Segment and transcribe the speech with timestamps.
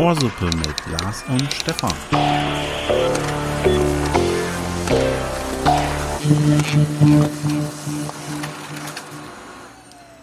[0.00, 1.92] Ohrsuppe mit Lars und Stefan.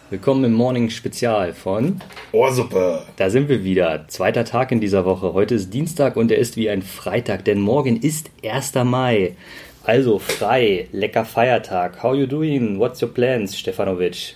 [0.10, 2.02] Willkommen im Morning Spezial von
[2.32, 3.04] Ohrsuppe.
[3.18, 4.08] Da sind wir wieder.
[4.08, 5.34] Zweiter Tag in dieser Woche.
[5.34, 8.74] Heute ist Dienstag und er ist wie ein Freitag, denn morgen ist 1.
[8.84, 9.36] Mai.
[9.84, 12.02] Also frei, lecker Feiertag.
[12.02, 12.80] How you doing?
[12.80, 14.36] What's your plans, Stefanovic?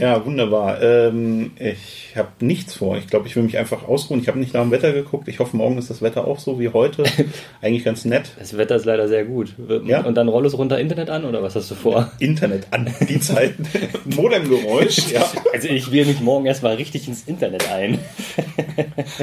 [0.00, 0.80] Ja, wunderbar.
[0.80, 2.96] Ähm, ich habe nichts vor.
[2.96, 4.20] Ich glaube, ich will mich einfach ausruhen.
[4.20, 5.26] Ich habe nicht nach dem Wetter geguckt.
[5.26, 7.02] Ich hoffe, morgen ist das Wetter auch so wie heute.
[7.62, 8.30] Eigentlich ganz nett.
[8.38, 9.54] Das Wetter ist leider sehr gut.
[9.86, 10.04] Ja?
[10.04, 12.12] Und dann roll es runter Internet an oder was hast du vor?
[12.20, 13.66] Internet an die Zeiten.
[14.04, 15.10] Modemgeräusch.
[15.12, 15.24] Ja.
[15.52, 17.98] Also ich will mich morgen erstmal richtig ins Internet ein.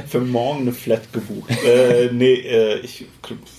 [0.08, 1.50] Für morgen eine Flat gebucht.
[1.66, 3.06] Äh, nee, äh, ich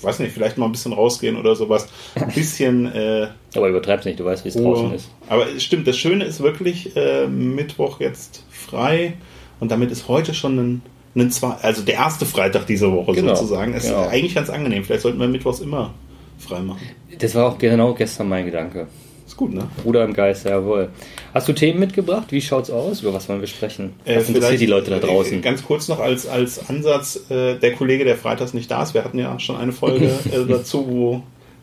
[0.03, 1.89] weiß nicht, vielleicht mal ein bisschen rausgehen oder sowas.
[2.17, 5.11] Ein bisschen äh, Aber übertreib's nicht, du weißt, wie es draußen ist.
[5.29, 9.15] Aber es stimmt, das Schöne ist wirklich äh, Mittwoch jetzt frei
[9.61, 10.83] und damit ist heute schon ein,
[11.15, 13.75] ein zwei, also der erste Freitag dieser Woche Genau, sozusagen.
[13.75, 14.03] Es genau.
[14.03, 14.85] ist eigentlich ganz angenehm.
[14.85, 15.95] Vielleicht sollten wir Mittwochs immer
[16.39, 16.81] frei machen.
[17.19, 18.87] Das war auch genau gestern mein Gedanke.
[19.27, 19.69] Ist gut, ne?
[19.83, 20.91] Bruder im Geist, jawohl.
[21.35, 22.27] Hast du Themen mitgebracht?
[22.31, 23.03] Wie schaut's aus?
[23.03, 23.95] Über was wollen wir sprechen?
[24.05, 25.43] Äh, Was interessiert die Leute da äh, draußen?
[25.43, 29.03] Ganz kurz noch als, als Ansatz, äh, der Kollege, der freitags nicht da ist, wir
[29.03, 31.23] hatten ja schon eine Folge äh, dazu, wo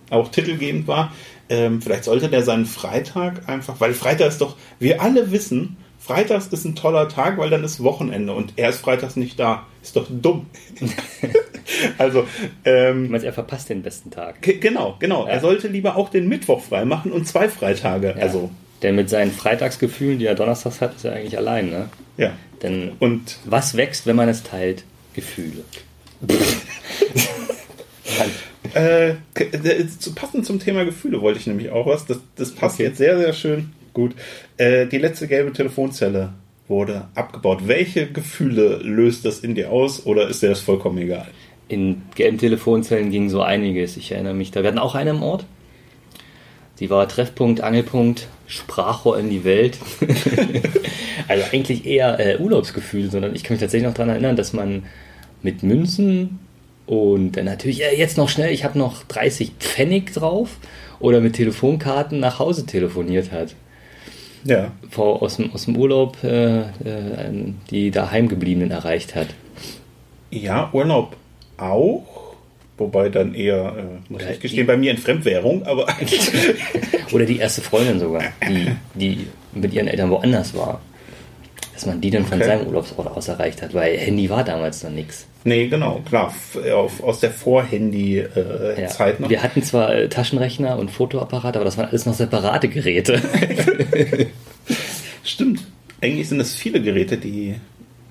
[0.10, 1.14] auch titelgebend war.
[1.54, 6.48] Ähm, vielleicht sollte der seinen Freitag einfach, weil Freitag ist doch, wir alle wissen, Freitags
[6.48, 9.66] ist ein toller Tag, weil dann ist Wochenende und er ist freitags nicht da.
[9.82, 10.48] Ist doch dumm.
[11.98, 12.26] also,
[12.66, 14.42] ähm, Du meinst, er verpasst den besten Tag.
[14.42, 15.26] Ge- Genau, genau.
[15.26, 18.16] Er sollte lieber auch den Mittwoch frei machen und zwei Freitage.
[18.20, 18.50] Also,
[18.82, 21.90] Denn mit seinen Freitagsgefühlen, die er donnerstags hat, ist er eigentlich allein, ne?
[22.18, 22.32] ja.
[22.62, 24.84] Denn Und was wächst, wenn man es teilt?
[25.14, 25.64] Gefühle.
[28.76, 32.06] äh, äh, zu- passend zum Thema Gefühle wollte ich nämlich auch was.
[32.06, 32.84] Das, das passt Okay.
[32.84, 33.72] jetzt sehr, sehr schön.
[33.94, 34.14] Gut.
[34.58, 36.34] Äh, die letzte gelbe Telefonzelle
[36.68, 37.68] wurde abgebaut.
[37.68, 41.28] Welche Gefühle löst das in dir aus oder ist dir das vollkommen egal?
[41.68, 43.98] In gelben Telefonzellen ging so einiges.
[43.98, 45.46] Ich erinnere mich, da wir hatten auch eine im Ort.
[46.76, 49.78] Sie war Treffpunkt, Angelpunkt, Sprachrohr in die Welt.
[51.28, 54.84] also eigentlich eher äh, Urlaubsgefühl, sondern ich kann mich tatsächlich noch daran erinnern, dass man
[55.44, 56.40] mit Münzen
[56.86, 60.58] und dann natürlich äh, jetzt noch schnell, ich habe noch 30 Pfennig drauf
[61.00, 63.56] oder mit Telefonkarten nach Hause telefoniert hat.
[64.44, 64.72] Ja.
[64.90, 69.28] Vor, aus, dem, aus dem Urlaub äh, äh, die daheimgebliebenen erreicht hat.
[70.32, 71.16] Ja, Urlaub
[71.58, 72.36] auch.
[72.78, 75.88] Wobei dann eher, äh, muss Oder ich gestehen, bei mir in Fremdwährung, aber
[77.14, 80.82] Oder die erste Freundin sogar, die, die mit ihren Eltern woanders war.
[81.74, 82.48] Dass man die dann von Okay.
[82.48, 85.26] seinem Urlaubsort aus erreicht hat, weil Handy war damals noch nichts.
[85.44, 86.32] nee, genau, klar,
[86.76, 88.84] auf, aus der Vor-Handy-Zeit Ja.
[88.84, 89.30] äh, Zeit noch.
[89.30, 93.20] Wir hatten zwar äh, Taschenrechner und Fotoapparat, aber das waren alles noch separate Geräte.
[95.24, 95.62] Stimmt.
[96.02, 97.56] Eigentlich sind es viele Geräte, die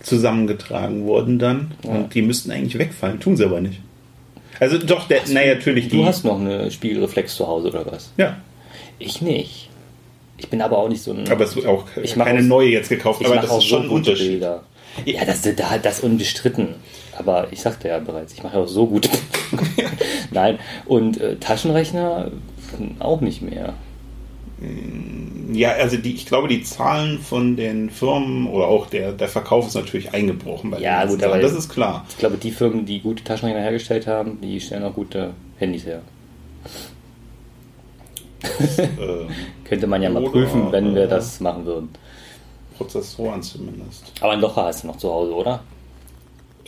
[0.03, 3.81] zusammengetragen wurden dann und die müssten eigentlich wegfallen, tun sie aber nicht.
[4.59, 5.97] Also doch, der, naja, natürlich die.
[5.99, 8.11] Du hast noch eine Spiegelreflex zu Hause oder was?
[8.17, 8.37] ja,
[8.99, 9.69] Ich nicht.
[10.42, 11.30] Ich bin aber auch nicht so ein.
[11.30, 13.69] aber es wird auch Ich keine auch- neue jetzt gekauft, ich aber das auch ist
[13.69, 14.28] so schon ein Unterschied.
[14.32, 14.64] Bilder.
[15.06, 16.75] Ja, das, das, das ist unbestritten.
[17.16, 19.08] Aber ich sagte ja bereits, ich mache auch so gute
[20.32, 22.30] Nein, und äh, Taschenrechner
[22.98, 23.75] auch nicht mehr.
[25.53, 29.66] Ja, also die, ich glaube, die Zahlen von den Firmen oder auch der, der Verkauf
[29.69, 32.04] ist natürlich eingebrochen bei den Ja, gut, aber- das ist klar.
[32.10, 36.03] Ich glaube, die Firmen, die gute Taschenrechner hergestellt haben, die stellen auch gute Handys her.
[38.78, 38.88] äh,
[39.72, 41.88] Könnte man ja mal prüfen, wenn wir das machen würden.
[42.77, 44.12] Prozessoren zumindest.
[44.21, 45.62] Aber ein Locher hast du noch zu Hause, oder?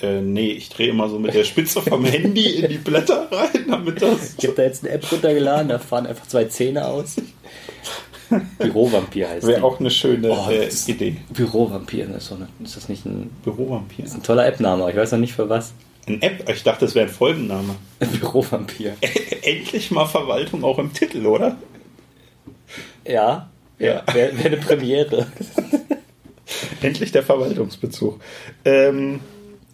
[0.00, 3.66] Äh, nee, ich drehe immer so mit der Spitze vom Handy in die Blätter rein,
[3.68, 4.36] damit das.
[4.38, 7.16] Ich habe da jetzt eine App runtergeladen, da fahren einfach zwei Zähne aus.
[8.58, 11.18] Bürovampir heißt Wäre auch eine schöne Oh, äh, Idee.
[11.28, 14.06] Bürovampir, ist, eine, ist das nicht ein, Bürovampir.
[14.06, 14.82] ein toller App-Name?
[14.84, 15.74] aber Ich weiß noch nicht für was.
[16.08, 16.48] Ein App?
[16.48, 17.74] Ich dachte, das wäre ein Folgenname.
[18.18, 18.94] Bürovampir.
[19.42, 21.58] Endlich mal Verwaltung auch im Titel, oder?
[23.06, 24.02] Ja, Ja.
[24.12, 25.26] wäre wär eine Premiere.
[26.82, 28.20] Endlich der Verwaltungsbezug.
[28.64, 29.20] Ähm,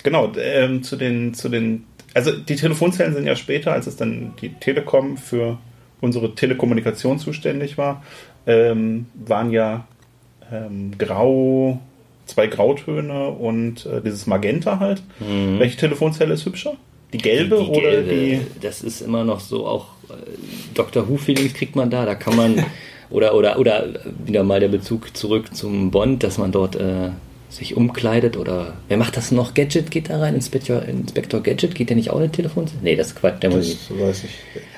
[0.03, 1.85] genau, ähm, zu den, zu den,
[2.15, 5.59] also die Telefonzellen sind ja später, als es dann die Telekom für
[6.01, 8.03] unsere Telekommunikation zuständig war,
[8.47, 9.87] ähm, waren ja
[10.53, 11.81] ähm, grau,
[12.27, 15.03] zwei Grautöne und äh, dieses Magenta halt.
[15.19, 16.75] Welche Telefonzelle ist hübscher?
[17.13, 17.65] Die gelbe, Mhm.
[17.65, 18.41] Die oder gelbe, die?
[18.63, 20.15] Das ist immer noch so auch äh,
[20.75, 21.09] Dr.
[21.09, 22.07] Who-Feelings kriegt man da.
[22.07, 22.55] Da kann man
[23.11, 23.89] oder oder oder
[24.25, 27.11] wieder mal der Bezug zurück zum Bond, dass man dort äh,
[27.49, 29.55] sich umkleidet oder wer macht das noch?
[29.55, 32.67] Gadget geht da rein, Inspektor, Inspektor Gadget geht der nicht auch eine Telefon?
[32.83, 34.01] Nee, das ist Quatsch, der muss nicht.
[34.01, 34.31] Weiß ich.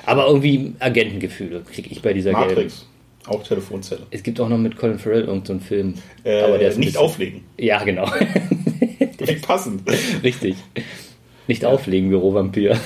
[0.05, 2.47] Aber irgendwie Agentengefühle kriege ich bei dieser gelben.
[2.49, 2.87] Matrix.
[3.25, 4.01] Auch Telefonzelle.
[4.11, 5.93] Es gibt auch noch mit Colin Farrell irgendeinen so Film.
[6.25, 7.41] Äh, aber der ist nicht bisschen- auflegen.
[7.57, 8.05] Ja, genau.
[9.19, 9.83] Wie passend.
[10.23, 10.55] Richtig.
[11.47, 12.77] Nicht auflegen, Bürovampir.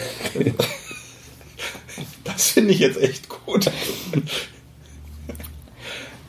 [2.24, 3.72] Das finde ich jetzt echt gut.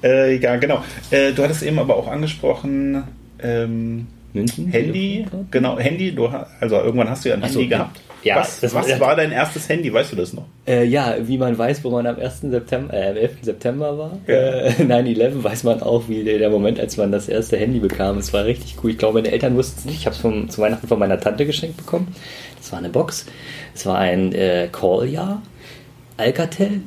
[0.03, 0.83] Äh, ja, genau.
[1.11, 3.03] Äh, du hattest eben aber auch angesprochen,
[3.43, 4.69] ähm, München?
[4.69, 6.27] Handy, genau, Handy, du
[6.61, 8.01] also irgendwann hast du ja ein so, Handy gehabt.
[8.25, 10.45] Ja, was das- was war dein erstes Handy, weißt du das noch?
[10.67, 12.51] Äh, ja, wie man weiß, wo man am 1.
[12.51, 13.31] September, äh, am 11.
[13.43, 14.35] September war, Ja.
[14.35, 18.19] äh, 9-11, weiß man auch, wie der, der Moment, als man das erste Handy bekam.
[18.19, 18.91] Es war richtig cool.
[18.91, 20.01] Ich glaube, meine Eltern wussten es nicht.
[20.01, 22.09] Ich habe es zu Weihnachten von meiner Tante geschenkt bekommen.
[22.59, 23.25] Das war eine Box.
[23.75, 25.41] Es war ein äh, Call-Jahr,
[26.17, 26.81] Alcatel,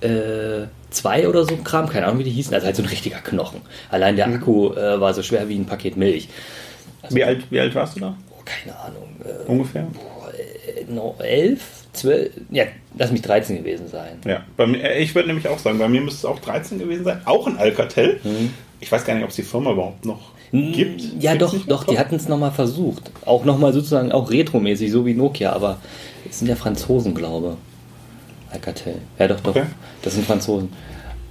[0.00, 2.54] äh, zwei oder so Kram, keine Ahnung, wie die hießen.
[2.54, 3.60] Also halt so ein richtiger Knochen.
[3.90, 6.28] Allein der Akku äh, war so schwer wie ein Paket Milch.
[7.02, 8.16] Also, Wie alt, wie alt warst du da?
[8.30, 9.08] Oh, keine Ahnung.
[9.24, 9.86] Äh, Ungefähr?
[10.88, 11.60] no, elf,
[11.92, 12.64] zwölf, ja,
[12.96, 14.18] lass mich 13 gewesen sein.
[14.24, 16.78] Ja, bei mir, äh, ich würde nämlich auch sagen, bei mir müsste es auch 13
[16.78, 17.20] gewesen sein.
[17.24, 18.20] Auch ein Alcatel.
[18.80, 21.02] Ich weiß gar nicht, ob es die Firma überhaupt noch gibt.
[21.20, 23.10] Ja, Gibt's doch, doch, die hatten es nochmal versucht.
[23.26, 25.78] Auch nochmal sozusagen auch retromäßig, so wie Nokia, aber
[26.28, 27.56] es sind ja Franzosen, glaube
[28.50, 28.96] Alcatel.
[29.18, 29.56] Ja, doch, doch.
[29.56, 29.66] Okay.
[30.02, 30.70] Das sind Franzosen.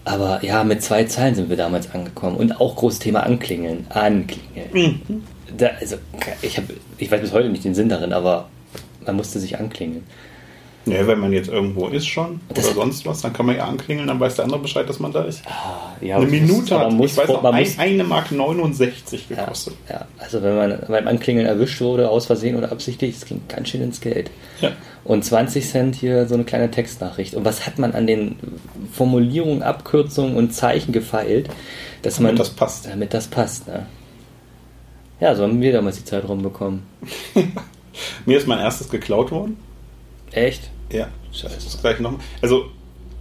[0.05, 2.37] Aber ja, mit zwei Zeilen sind wir damals angekommen.
[2.37, 3.87] Und auch großes Thema Anklingeln.
[3.89, 5.01] Anklingeln.
[5.07, 5.23] Mhm.
[5.57, 5.97] Da, also,
[6.41, 6.65] ich, hab,
[6.97, 8.47] ich weiß bis heute nicht den Sinn darin, aber
[9.05, 10.03] man musste sich anklingeln.
[10.91, 13.65] Ja, wenn man jetzt irgendwo ist schon Das- oder sonst was, dann kann man ja
[13.65, 15.41] anklingeln, dann weiß der andere Bescheid, dass man da ist.
[16.01, 19.25] Ja, Eine Minute muss- hat, man muss, ich weiß noch, man ein, eine Mark 69
[19.29, 19.73] Ja, gekostet.
[19.89, 23.69] ja, also wenn man beim Anklingeln erwischt wurde, aus Versehen oder absichtlich, das ging ganz
[23.69, 24.29] schön ins Geld.
[24.61, 24.71] Ja.
[25.03, 27.33] Und 20 Cent hier so eine kleine Textnachricht.
[27.35, 28.35] Und was hat man an den
[28.91, 31.49] Formulierungen, Abkürzungen und Zeichen gefeilt,
[32.01, 32.27] dass man.
[32.35, 32.87] Damit das passt.
[32.87, 33.85] Damit das passt, ne?
[35.19, 36.83] Ja, so haben wir damals die Zeit rumbekommen.
[38.25, 39.57] Mir ist mein erstes geklaut worden.
[40.31, 40.69] Echt?
[40.91, 41.07] Ja.
[41.31, 41.55] Scheiße.
[41.55, 42.19] Das ist gleich noch.
[42.41, 42.71] Also,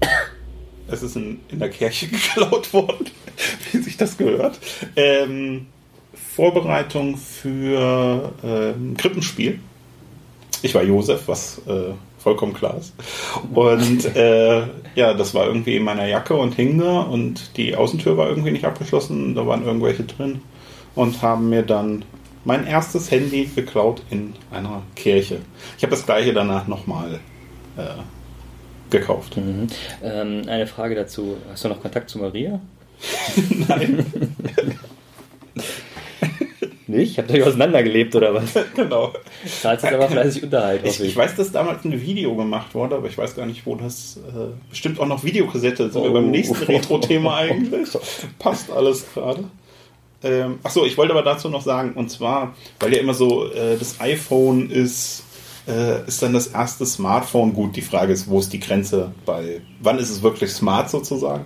[0.89, 3.07] es ist in, in der Kirche geklaut worden,
[3.73, 4.59] wie sich das gehört.
[4.95, 5.67] Ähm,
[6.35, 9.59] Vorbereitung für ähm, Krippenspiel.
[10.63, 12.95] Ich war Josef, was äh, vollkommen klar ist.
[13.55, 18.17] Und äh, ja, das war irgendwie in meiner Jacke und hing da und die Außentür
[18.17, 19.35] war irgendwie nicht abgeschlossen.
[19.35, 20.43] Da waren irgendwelche drin
[20.95, 22.05] und haben mir dann
[22.45, 25.41] mein erstes Handy geklaut in einer Kirche.
[25.77, 27.21] Ich habe das gleiche danach nochmal
[27.77, 29.37] äh, gekauft.
[29.37, 29.67] Mhm.
[30.03, 31.37] Ähm, eine Frage dazu.
[31.51, 32.61] Hast du noch Kontakt zu Maria?
[33.69, 34.07] Nein,
[36.89, 37.19] Nicht?
[37.19, 38.55] Habt ihr euch auseinandergelebt oder was?
[38.77, 39.13] genau.
[39.61, 41.17] Zahlst jetzt aber fleißig Unterhalt, Ich, ich ich.
[41.17, 44.19] weiß, dass damals ein Video gemacht wurde, aber ich weiß gar nicht, wo das.
[44.29, 45.91] Äh, bestimmt auch noch Videokassette.
[45.91, 46.15] Sind wir Oh.
[46.15, 47.89] beim nächsten Retro-Thema eigentlich.
[48.39, 49.45] Passt alles gerade.
[50.23, 53.77] Ähm, achso, ich wollte aber dazu noch sagen, und zwar, weil ja immer so äh,
[53.77, 55.25] das iPhone ist,
[55.67, 57.53] äh, ist dann das erste Smartphone.
[57.53, 61.45] Gut, die Frage ist, wo ist die Grenze bei, wann ist es wirklich smart sozusagen?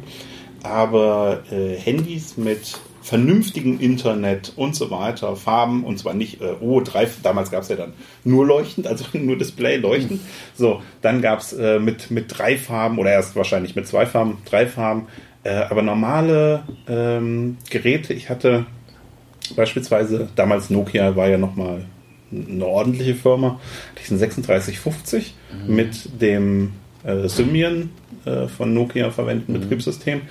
[0.63, 6.81] Aber äh, Handys mit vernünftigem Internet und so weiter, Farben und zwar nicht, äh, oh,
[6.81, 7.95] drei, damals gab es ja dann
[8.25, 10.21] nur leuchtend, also nur Display leuchtend.
[10.55, 14.39] So, dann gab es äh, mit, mit drei Farben oder erst wahrscheinlich mit zwei Farben,
[14.45, 15.07] drei Farben,
[15.45, 18.67] äh, aber normale ähm, Geräte, ich hatte
[19.57, 21.87] beispielsweise, damals Nokia war ja nochmal
[22.33, 23.61] eine ordentliche Firma,
[24.01, 25.35] diesen 3650
[25.67, 26.73] mit dem
[27.05, 27.91] äh, Symbian
[28.25, 30.23] äh, von Nokia verwendeten Betriebssystem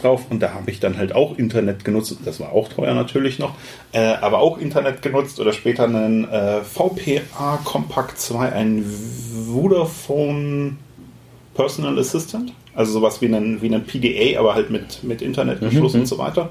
[0.00, 0.22] drauf.
[0.30, 3.54] Und da habe ich dann halt auch Internet genutzt, das war auch teuer natürlich noch,
[3.92, 8.84] äh, aber auch Internet genutzt oder später einen äh, VPA Compact 2, ein
[9.52, 10.76] Vodafone
[11.54, 16.06] Personal Assistant, also sowas wie einen, wie einen PDA, aber halt mit, mit Internetanschluss und
[16.06, 16.50] so weiter.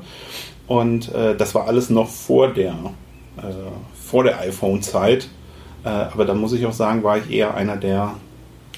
[0.68, 2.74] Und äh, das war alles noch vor der,
[3.38, 3.42] äh,
[4.13, 5.27] vor der iPhone-Zeit.
[5.84, 8.13] Äh, aber da muss ich auch sagen, war ich eher einer der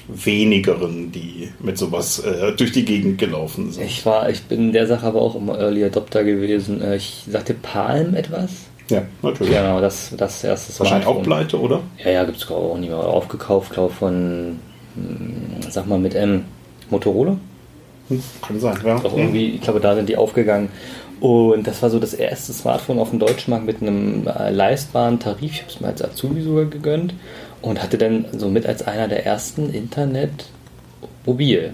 [0.08, 3.84] wenigeren, die mit sowas äh, durch die Gegend gelaufen sind.
[3.84, 6.80] Ich war, ich bin in der Sache aber auch immer Early Adopter gewesen.
[6.80, 8.50] Äh, Ich sagte Palm etwas.
[8.88, 9.52] Ja, natürlich.
[9.52, 11.80] Genau, das, das erste Wahrscheinlich auch pleite, oder?
[12.02, 12.98] Ja, ja, gibt es auch nicht mehr.
[12.98, 14.58] Aufgekauft, glaube von,
[14.94, 16.44] hm, sag mal mit M,
[16.88, 17.36] Motorola.
[18.08, 18.98] Hm, Kann sein, ja.
[19.00, 20.70] Doch irgendwie, ich glaube, da sind die aufgegangen.
[21.20, 25.18] Und das war so das erste Smartphone auf dem deutschen Markt mit einem äh, leistbaren
[25.18, 25.52] Tarif.
[25.52, 27.14] Ich habe es mir als Azubi sogar gegönnt
[27.62, 30.46] und hatte dann so mit als einer der ersten Internet
[31.24, 31.72] mobil.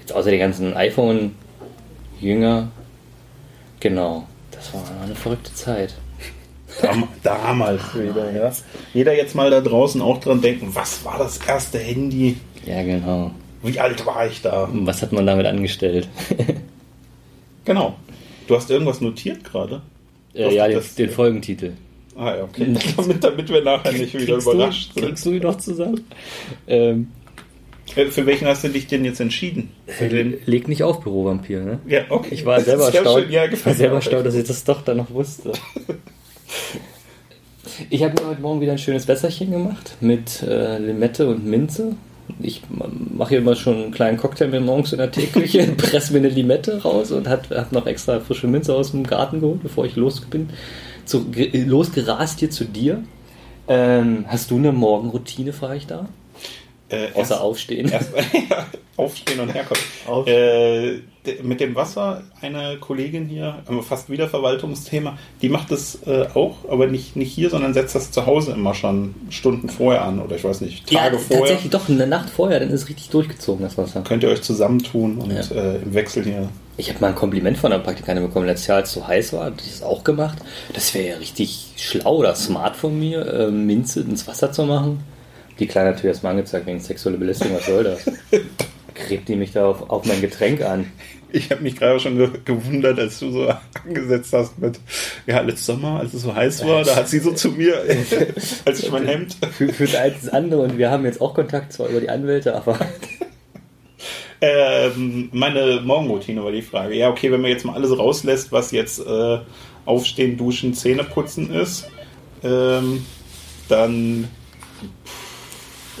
[0.00, 2.68] Jetzt außer den ganzen iPhone-Jünger.
[3.78, 5.94] Genau, das war eine verrückte Zeit.
[6.80, 8.50] Dam damals wieder, ja.
[8.94, 12.36] Jeder jetzt mal da draußen auch dran denken, was war das erste Handy?
[12.64, 13.32] Ja, genau.
[13.62, 14.68] Wie alt war ich da?
[14.72, 16.08] Was hat man damit angestellt?
[17.66, 17.94] Genau.
[18.50, 19.80] Du hast irgendwas notiert gerade?
[20.34, 21.70] äh, ja, den, Das- den Folgentitel.
[22.16, 22.66] Ah ja, okay.
[22.96, 25.06] damit, damit wir nachher nicht wieder Kriegst überrascht du, sind.
[25.08, 26.04] kriegst du ihn noch zusammen?
[26.66, 27.08] Ähm,
[27.94, 29.70] Äh, Für welchen hast du dich denn jetzt entschieden?
[29.86, 30.34] Für den?
[30.46, 31.78] Leg nicht auf, Bürovampir, ne?
[31.86, 32.34] Ja, okay.
[32.34, 33.30] Ich war selber erstaunt.
[33.30, 35.52] Ja, ich war selber erstaunt, dass ich das doch dann noch wusste.
[37.88, 41.94] Ich habe mir heute Morgen wieder ein schönes Wässerchen gemacht mit äh, Limette und Minze.
[42.40, 46.20] Ich mache hier immer schon einen kleinen Cocktail mir morgens in der Teeküche, presse mir
[46.20, 49.96] eine Limette raus und habe noch extra frische Minze aus dem Garten geholt, bevor ich
[49.96, 50.48] los bin.
[51.04, 53.02] Zu, ge- losgerast hier zu dir.
[53.68, 56.08] Ähm, hast du eine Morgenroutine, frage ich da?
[56.90, 57.88] Äh, Außer erst- aufstehen.
[57.88, 58.10] Erst,
[58.50, 58.66] ja,
[58.96, 59.82] aufstehen und herkommen.
[60.06, 61.02] Aufstehen.
[61.24, 66.26] Äh, mit dem Wasser, eine Kollegin hier, aber fast wieder Verwaltungsthema, die macht das äh,
[66.34, 70.18] auch, aber nicht, nicht hier, sondern setzt das zu Hause immer schon Stunden vorher an
[70.20, 71.38] oder ich weiß nicht, Tage ja, vorher.
[71.46, 74.00] tatsächlich doch, eine Nacht vorher, dann ist es richtig durchgezogen, das Wasser.
[74.00, 75.40] Könnt ihr euch zusammentun und Ja.
[75.54, 76.48] äh, im Wechsel hier.
[76.78, 79.34] Ich habe mal ein Kompliment von einer Praktikantin bekommen, letztes Jahr, als es so heiß
[79.34, 80.38] war, hat die das auch gemacht.
[80.72, 85.00] Das wäre ja richtig schlau oder smart von mir, äh, Minze ins Wasser zu machen.
[85.60, 88.10] Die Kleine natürlich erstmal angezeigt wegen sexuelle Belästigung, was soll das?
[88.94, 90.90] Gräbt die mich da auf, auf mein Getränk an.
[91.32, 93.48] Ich habe mich gerade schon ge gewundert, als du so
[93.86, 94.80] angesetzt hast mit,
[95.26, 97.80] ja, letztes Sommer, als es so heiß war, da hat sie so zu mir,
[98.64, 99.36] als ich mein Hemd.
[99.56, 102.10] Für, für das eine das andere und wir haben jetzt auch Kontakt, zwar über die
[102.10, 102.78] Anwälte, aber
[104.42, 106.94] Ähm, meine Morgenroutine war die Frage.
[106.94, 109.38] Ja, okay, wenn man jetzt mal alles rauslässt, was jetzt äh,
[109.84, 111.86] Aufstehen, Duschen, Zähne putzen ist,
[112.42, 113.04] ähm,
[113.68, 114.28] dann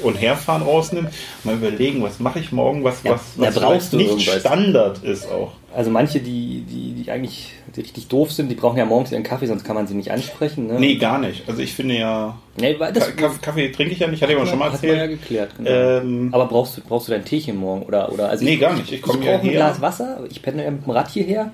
[0.02, 1.08] und herfahren rausnimmt,
[1.44, 4.40] mal überlegen, was mache ich morgen, was, Ja, was, was brauchst du nicht irgendwas.
[4.40, 5.52] Standard ist auch.
[5.74, 9.22] also manche, die, die, die eigentlich die richtig doof sind, die brauchen ja morgens ihren
[9.22, 10.66] Kaffee, sonst kann man sie nicht ansprechen.
[10.66, 10.80] Ne?
[10.80, 11.48] Nee, gar nicht.
[11.48, 14.58] Also ich finde ja, nee Kaffee, Kaffee trinke ich ja nicht, hatte ich aber schon
[14.58, 15.20] mal Hat man ja erzählt.
[15.20, 15.70] geklärt, genau.
[15.70, 17.82] Ähm, Aber brauchst du, brauchst du dein Teechen morgen?
[17.82, 18.86] Oder, oder, also Nee, gar nicht.
[18.88, 19.52] Ich Ich, komm ich ja brauche ein.
[19.52, 20.24] Glas Wasser.
[20.30, 21.52] Ich pendel ja mit dem Rad hierher.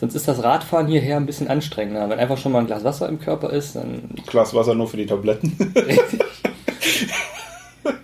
[0.00, 2.08] Sonst ist das Radfahren hierher ein bisschen anstrengender.
[2.08, 4.96] Wenn einfach schon mal ein Glas Wasser im Körper ist, dann Glas Wasser nur für
[4.96, 5.56] die Tabletten.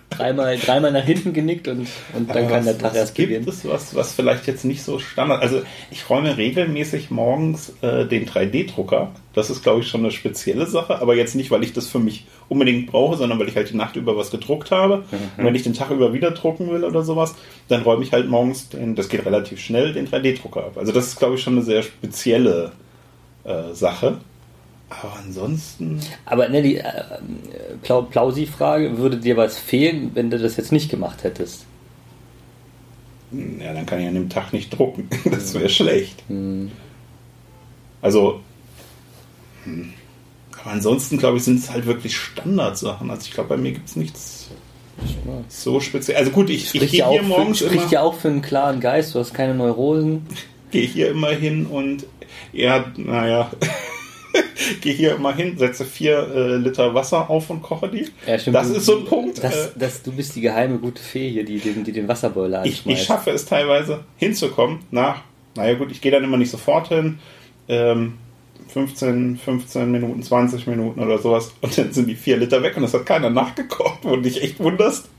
[0.09, 3.15] dreimal, dreimal nach hinten genickt und, und dann Aber kann der was- Tag was erst
[3.15, 3.49] gibt beginnen.
[3.49, 5.41] es was, was vielleicht jetzt nicht so Standard.
[5.41, 5.61] Also
[5.91, 9.11] ich räume regelmäßig morgens äh, den 3D-Drucker.
[9.33, 11.01] Das ist, glaube ich, schon eine spezielle Sache.
[11.01, 13.75] Aber jetzt nicht, weil ich das für mich unbedingt brauche, sondern weil ich halt die
[13.77, 14.97] Nacht über was gedruckt habe.
[15.11, 15.39] Mhm.
[15.39, 17.35] Und wenn ich den Tag über wieder drucken will oder sowas,
[17.67, 20.77] dann räume ich halt morgens, den, das geht relativ schnell, den 3D-Drucker ab.
[20.77, 22.71] Also das ist, glaube ich, schon eine sehr spezielle
[23.43, 24.17] äh, Sache.
[24.89, 25.99] Aber ansonsten...
[26.25, 26.83] Aber ne, die äh,
[27.81, 31.65] Plau Plausi-Frage, würde dir was fehlen, wenn du das jetzt nicht gemacht hättest?
[33.31, 35.09] Ja, dann kann ich an dem Tag nicht drucken.
[35.31, 36.23] Das wäre schlecht.
[36.27, 36.71] Hm.
[38.01, 38.41] Also,
[39.63, 39.93] hm.
[40.61, 43.09] aber ansonsten, glaube ich, sind es halt wirklich Standardsachen.
[43.09, 44.49] Also ich glaube, bei mir gibt es nichts
[45.49, 46.17] so speziell.
[46.17, 48.41] Also gut, ich, ich gehe ja hier auch, morgens für, spricht ja auch für einen
[48.41, 50.25] klaren Geist, du hast keine Neurosen.
[50.71, 52.05] gehe hier immer hin und
[52.53, 53.51] ja, naja,
[54.81, 58.07] gehe hier immer hin, setze vier äh, Liter Wasser auf und koche die.
[58.27, 58.55] Ja, stimmt.
[58.55, 59.43] das Du- ist so ein Punkt.
[59.43, 62.65] Das, äh, das, du bist die geheime gute Fee hier, die den, die den Wasserboiler
[62.65, 65.21] ich, ich schaffe es teilweise hinzukommen nach,
[65.55, 67.19] naja gut, ich gehe dann immer nicht sofort hin,
[67.67, 68.13] ähm,
[68.67, 72.83] 15, 15 Minuten, 20 Minuten oder sowas und dann sind die vier Liter weg und
[72.83, 75.09] das hat keiner nachgekocht, wo du dich echt wunderst,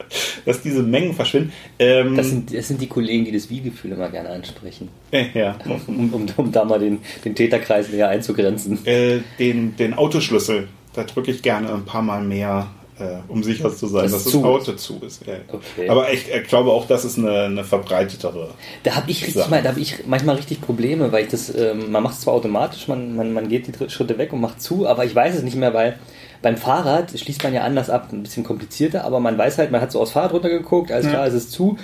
[0.44, 1.52] dass diese Mengen verschwinden.
[1.78, 4.88] Ähm, Das sind, das sind die Kollegen, die das Wie-Gefühl immer gerne ansprechen.
[5.12, 5.56] äh, ja.
[5.86, 8.84] Um, um, um da mal den, den Täterkreis näher einzugrenzen.
[8.86, 13.74] äh, den, den Autoschlüssel, da drücke ich gerne ein paar Mal mehr, äh, um sicher
[13.74, 15.26] zu sein, Dass dass, es das zu Auto zu ist.
[15.26, 15.34] Ja.
[15.48, 15.88] Okay.
[15.88, 18.50] Aber ich äh, glaube auch, das ist eine, eine verbreitetere.
[18.82, 19.50] Da habe ich, richtig Sachen.
[19.50, 22.34] mal, da hab ich manchmal richtig Probleme, weil ich das, ähm, man macht es zwar
[22.34, 25.42] automatisch, man, man, man geht die Schritte weg und macht zu, aber ich weiß es
[25.42, 25.98] nicht mehr, weil
[26.42, 29.80] beim Fahrrad schließt man ja anders ab, ein bisschen komplizierter, aber man weiß halt, man
[29.80, 31.12] hat so aus Fahrrad runtergeguckt, alles Ja.
[31.12, 31.76] klar, es ist zu.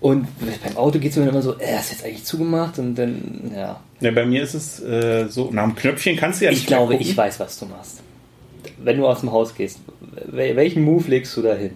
[0.00, 0.28] Und
[0.62, 3.80] beim Auto geht es mir immer so, äh, ist jetzt eigentlich zugemacht und dann, ja.
[4.00, 6.70] Ja, bei mir ist es äh, so, nach dem Knöpfchen kannst du ja Ich nicht
[6.70, 7.08] mehr glaube, gucken.
[7.08, 8.02] ich weiß, was du machst.
[8.78, 9.80] Wenn du aus dem Haus gehst,
[10.30, 11.72] wel- welchen Move legst du da hin?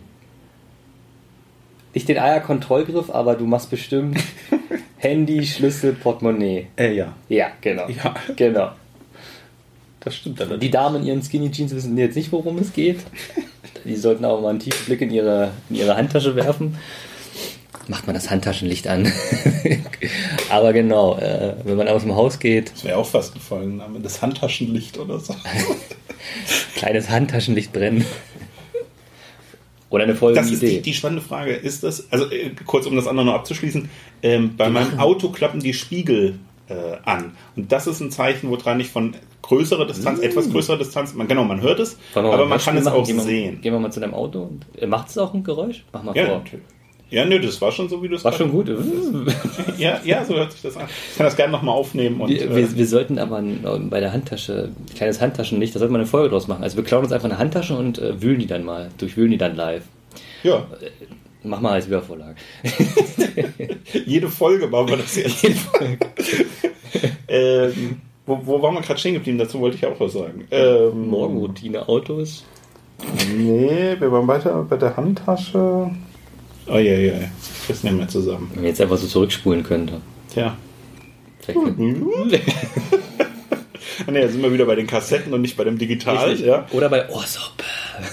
[1.95, 4.19] Nicht den Eierkontrollgriff, aber du machst bestimmt
[4.99, 6.67] Handy, Schlüssel, Portemonnaie.
[6.77, 7.89] Äh, ja, Ja, genau.
[7.89, 8.15] Ja.
[8.37, 8.71] Genau.
[10.01, 10.61] das stimmt allerdings.
[10.61, 13.01] Die Damen in ihren Skinny Jeans wissen jetzt nicht, worum es geht.
[13.85, 16.77] Die sollten aber mal einen tiefen Blick in ihre, in ihre Handtasche werfen.
[17.91, 19.13] Macht man das Handtaschenlicht an.
[20.51, 23.99] aber genau, äh, wenn man aus dem Haus geht, Das wäre auch fast ein Folgenname,
[23.99, 25.35] das Handtaschenlicht oder so.
[26.77, 28.05] kleines Handtaschenlicht brennen.
[29.89, 30.77] Oder eine folgende Das ist Idee.
[30.77, 31.53] die, die spannende Frage.
[31.53, 33.89] Ist das, also äh, kurz um das andere noch abzuschließen,
[34.23, 37.33] ähm, bei meinem Auto klappen die Spiegel äh, an.
[37.57, 41.43] Und das ist ein Zeichen, woran ich von größerer Distanz, etwas größerer Distanz, man, genau,
[41.43, 42.97] man hört es, aber man kann es machen?
[43.01, 43.61] auch gehen sehen.
[43.63, 44.43] Gehen wir mal zu deinem Auto.
[44.43, 45.83] Und, äh, macht es auch ein Geräusch?
[45.93, 46.39] Mach mal Ja, vor.
[46.39, 46.65] natürlich.
[47.11, 48.71] Ja, nö, das war schon so, wie du es War schon gut.
[49.79, 50.87] Ja, ja, so hört sich das an.
[51.11, 54.13] Ich kann das gerne nochmal aufnehmen und Wir, äh, wir, wir sollten aber bei der
[54.13, 56.63] Handtasche, ein kleines Handtaschenlicht, da sollten wir eine Folge draus machen.
[56.63, 59.39] Also wir klauen uns einfach eine Handtasche und äh, wühlen die dann mal, durchwühlen die
[59.39, 59.83] dann live.
[60.43, 60.67] ja.
[61.43, 62.37] Mach mal als Wiedervorlage.
[64.07, 65.47] Jede Folge machen wir das jetzt.
[67.29, 69.39] ähm, wo, wo waren wir gerade stehen geblieben?
[69.39, 70.47] Dazu wollte ich auch was sagen.
[70.51, 72.45] Ähm, Morgenroutine, Autos.
[73.35, 75.91] Nee, wir waren weiter bei der Handtasche.
[76.73, 77.15] Oh ja, ja,
[77.69, 78.49] das nehmen wir zusammen.
[78.51, 80.01] Wenn man jetzt einfach so zurückspulen könnte.
[80.33, 80.57] Tja.
[81.41, 81.59] Vielleicht
[84.07, 86.31] Ah, nee, jetzt sind wir wieder bei den Kassetten und nicht bei dem Digital.
[86.31, 86.47] Richtig.
[86.47, 86.67] Ja.
[86.73, 87.53] Oder bei Orsop.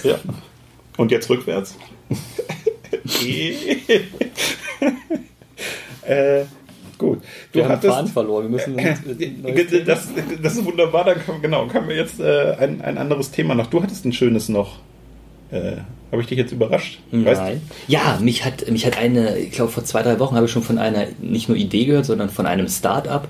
[0.02, 0.16] ja.
[0.98, 1.78] Und jetzt rückwärts.
[6.02, 6.44] äh,
[6.98, 7.20] gut.
[7.52, 7.94] Du Wir haben hattest.
[7.94, 8.44] Faden verloren.
[8.44, 10.08] Wir müssen Thema- Das,
[10.42, 13.68] das ist wunderbar, dann kann, genau, kann wir jetzt äh, ein, ein anderes Thema noch.
[13.68, 14.78] Du hattest ein schönes noch.
[15.50, 15.76] Äh,
[16.12, 16.98] Habe ich dich jetzt überrascht?
[17.12, 17.60] Weißt- Nein.
[17.86, 20.62] Ja, mich hat, mich hat eine, ich glaube vor zwei, drei Wochen habe ich schon
[20.62, 23.28] von einer nicht nur Idee gehört, sondern von einem Start-up.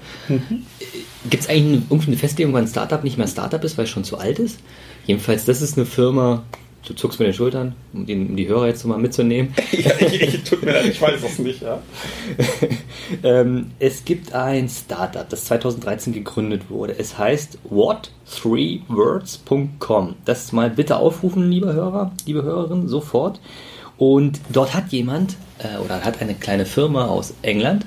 [1.31, 3.91] Gibt es eigentlich irgendwie eine Festlegung, wann ein Start-up nicht mehr Start-up ist, weil es
[3.91, 4.59] schon zu alt ist?
[5.07, 6.43] Jedenfalls, das ist eine Firma,
[6.89, 9.53] du zuckst mit den Schultern, um, den, um die Hörer jetzt mal mitzunehmen.
[9.79, 11.63] Ja, ich, ich, tut mir leid, ich weiß es nicht.
[11.63, 11.81] Ja.
[13.23, 16.99] ähm, es gibt ein Startup, das 2013 gegründet wurde.
[16.99, 20.17] Es heißt what3words.com.
[20.25, 23.39] Das mal bitte aufrufen, liebe Hörer, liebe Hörerinnen, sofort.
[23.99, 27.87] Und dort hat jemand äh, oder hat eine kleine Firma aus England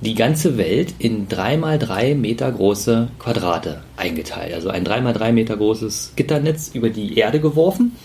[0.00, 4.54] die ganze Welt in 3x3 Meter große Quadrate eingeteilt.
[4.54, 7.96] Also ein 3x3 Meter großes Gitternetz über die Erde geworfen.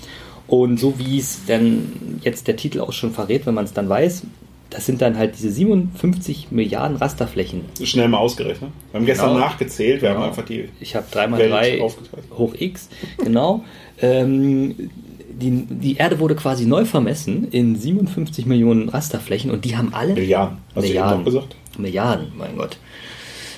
[0.47, 3.89] Und so wie es dann jetzt der Titel auch schon verrät, wenn man es dann
[3.89, 4.23] weiß,
[4.69, 7.61] das sind dann halt diese 57 Milliarden Rasterflächen.
[7.83, 8.71] Schnell mal ausgerechnet.
[8.91, 9.39] Wir haben gestern Genau.
[9.39, 10.21] nachgezählt, wir Genau.
[10.21, 10.69] haben einfach die.
[10.79, 12.23] Ich habe 3 mal Welt 3 aufgeteilt.
[12.37, 13.63] hoch x, genau.
[14.01, 14.89] ähm,
[15.37, 20.13] die, die Erde wurde quasi neu vermessen in 57 Millionen Rasterflächen und die haben alle
[20.13, 20.57] Milliarden.
[20.69, 21.17] Hast du eben Milliarden.
[21.19, 21.55] noch gesagt?
[21.77, 22.77] Milliarden, mein Gott.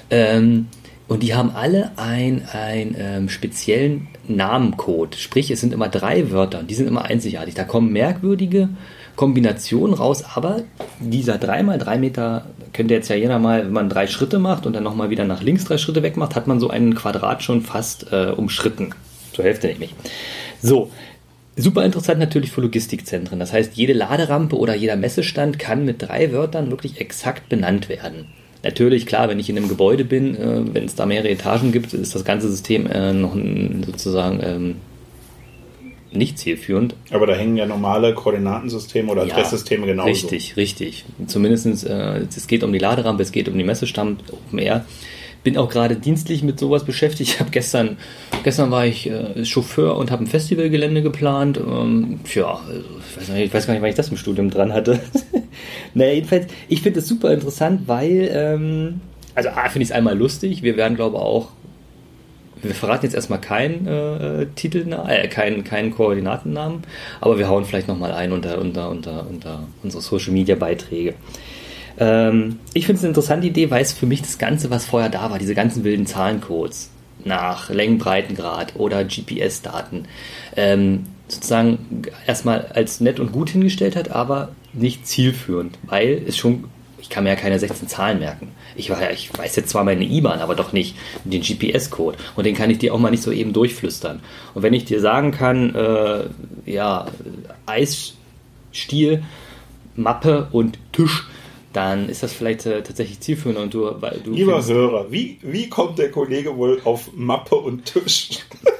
[0.10, 0.68] Ähm,
[1.08, 5.16] und die haben alle einen ähm, speziellen Namencode.
[5.16, 7.56] Sprich, es sind immer drei Wörter und die sind immer einzigartig.
[7.56, 8.70] Da kommen merkwürdige
[9.16, 10.64] Kombinationen raus, aber
[11.00, 14.84] dieser 3x3 Meter, könnte jetzt ja jeder mal, wenn man drei Schritte macht und dann
[14.84, 18.12] nochmal wieder nach links drei Schritte weg macht, hat man so einen Quadrat schon fast
[18.12, 18.94] äh, umschritten.
[19.34, 19.94] Zur Hälfte nämlich.
[20.62, 20.92] So,
[21.60, 23.40] Super interessant natürlich für Logistikzentren.
[23.40, 28.28] Das heißt, jede Laderampe oder jeder Messestand kann mit drei Wörtern wirklich exakt benannt werden.
[28.64, 31.94] Natürlich, klar, wenn ich in einem Gebäude bin, äh, wenn es da mehrere Etagen gibt,
[31.94, 34.76] ist das ganze System äh, noch ein, sozusagen ähm,
[36.12, 36.96] nicht zielführend.
[37.12, 40.10] Aber da hängen ja normale Koordinatensysteme oder Adresssysteme genauso.
[40.10, 41.06] Richtig, richtig.
[41.28, 44.86] Zumindest äh, es geht um die Laderampe, es geht um die Messestand, Open Air.
[45.44, 47.32] Bin auch gerade dienstlich mit sowas beschäftigt.
[47.32, 47.98] Ich habe gestern,
[48.44, 51.58] gestern war ich äh, Chauffeur und habe ein Festivalgelände geplant.
[51.58, 54.50] Ähm, ja, also, ich weiß, nicht, ich weiß gar nicht, wann ich das im Studium
[54.50, 55.00] dran hatte.
[55.94, 59.02] naja, jedenfalls, ich finde es super interessant, weil, ähm,
[59.36, 60.64] also A, finde ich es einmal lustig.
[60.64, 61.50] Wir werden, glaube ich, auch
[62.62, 66.84] wir verraten jetzt erstmal keinen äh, Titel, äh, keinen, keinen Koordinatennamen,
[67.22, 71.14] aber wir hauen vielleicht nochmal ein unter, unter, unter, unter unsere Social Media Beiträge.
[72.00, 75.10] Ähm, ich finde es eine interessante Idee, weil es für mich das Ganze, was vorher
[75.10, 76.92] da war, diese ganzen wilden Zahlencodes
[77.26, 80.06] nach Längenbreitengrad oder GPS-Daten,
[80.56, 86.66] ähm, sozusagen erstmal als nett und gut hingestellt hat, aber nicht zielführend, weil es schon
[87.00, 88.52] ich kann mir ja keine 16 Zahlen merken.
[88.76, 92.18] Ich, ich weiß jetzt zwar meine IBAN, aber doch nicht den GPS-Code.
[92.36, 94.20] Und den kann ich dir auch mal nicht so eben durchflüstern.
[94.54, 96.26] Und wenn ich dir sagen kann, äh,
[96.66, 97.06] ja,
[97.66, 99.24] Eisstiel,
[99.96, 101.28] Mappe und Tisch,
[101.78, 105.38] dann ist das vielleicht äh, tatsächlich zielführend und du, weil du Lieber findest- Hörer, wie,
[105.44, 108.30] wie kommt der Kollege wohl auf Mappe und Tisch?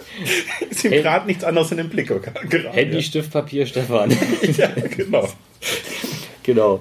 [0.70, 2.08] ist ihm gerade nichts anderes in den Blick
[2.50, 2.72] geraten.
[2.72, 4.10] Handy, Stift, Papier, Stefan.
[4.58, 5.28] Ja, genau.
[6.44, 6.80] genau.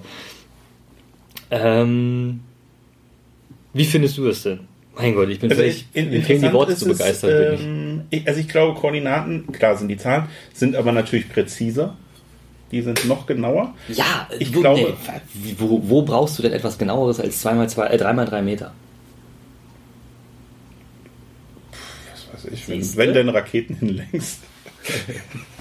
[1.50, 2.40] Ähm,
[3.72, 4.60] wie findest du es denn?
[4.96, 7.50] Mein Gott, ich bin Also vielleicht, in- mir fehlen die Worte ist zu es, begeistert.
[7.50, 7.66] bin ich.
[7.66, 10.24] ähm, ich, also ich glaube, Koordinaten, klar sind die Zahlen,
[10.54, 11.96] sind aber natürlich präziser.
[12.72, 13.74] Die sind noch genauer.
[13.88, 14.94] Ja, Ich wo, glaube-
[15.34, 18.72] nee, wo, wo brauchst du denn etwas genaueres als 2x2, äh, 3x3 Meter?
[22.32, 24.40] Was weiß ich, wenn, wenn denn Raketen hinlängst.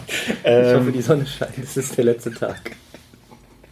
[0.07, 1.57] Ich hoffe, ähm, die Sonne scheint.
[1.57, 2.75] Es ist der letzte Tag.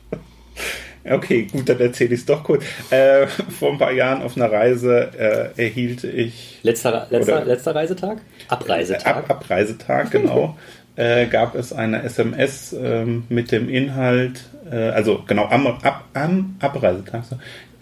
[1.07, 2.63] okay, gut, dann erzähle ich es doch kurz.
[2.89, 3.27] Äh,
[3.59, 5.11] vor ein paar Jahren auf einer Reise
[5.55, 8.17] äh, erhielt ich Letzter, letzter, Oder- letzter Reisetag?
[8.47, 9.05] Abreisetag.
[9.05, 10.57] Ab, Abreisetag, genau.
[10.95, 16.55] Äh, gab es eine SMS ähm, mit dem Inhalt, äh, also genau am, ab, am
[16.59, 17.23] Abreisetag,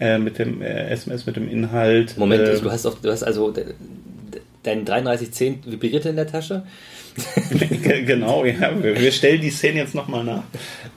[0.00, 2.16] äh, mit dem äh, SMS mit dem Inhalt.
[2.16, 3.64] Moment, äh, du, hast auf, du hast also de-
[4.32, 6.64] de- dein 3310 vibrierte in der Tasche.
[8.06, 10.44] genau, ja, wir, wir stellen die Szene jetzt nochmal nach.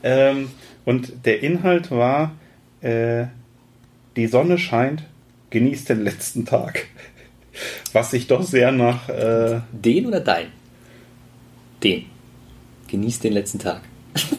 [0.04, 0.50] Ähm,
[0.86, 2.32] und der Inhalt war,
[2.82, 3.26] äh,
[4.16, 5.04] die Sonne scheint,
[5.50, 6.86] genießt den letzten Tag.
[7.92, 10.48] Was sich doch sehr nach, äh, Den oder dein?
[11.86, 12.04] Den.
[12.90, 13.82] Genieß den letzten Tag.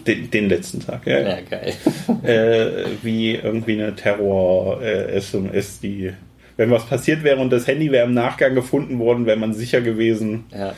[0.06, 1.20] Den, den letzten Tag, ja.
[1.20, 1.72] Ja, geil.
[2.22, 6.12] Äh, wie irgendwie eine Terror-SMS, die.
[6.56, 9.80] Wenn was passiert wäre und das Handy wäre im Nachgang gefunden worden, wäre man sicher
[9.82, 10.74] gewesen, Ja.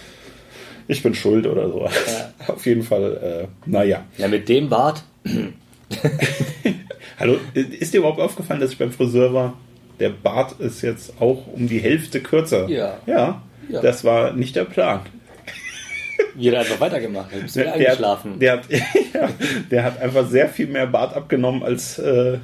[0.88, 1.88] ich bin schuld oder so.
[2.52, 4.04] Auf jeden Fall, äh, naja.
[4.18, 5.04] ja, mit dem Bart.
[7.18, 9.57] Hallo, ist dir überhaupt aufgefallen, dass ich beim Friseur war?
[10.00, 12.68] Der Bart ist jetzt auch um die Hälfte kürzer.
[12.68, 12.98] Ja.
[13.07, 13.81] Ja, Ja.
[13.81, 15.00] das war nicht der Plan.
[16.38, 17.35] Jeder hat einfach weitergemacht.
[17.35, 18.38] Du bist wieder Der, eingeschlafen.
[18.38, 18.62] der, hat,
[19.14, 19.29] ja,
[19.70, 22.38] der hat einfach sehr viel mehr Bart abgenommen, als, äh,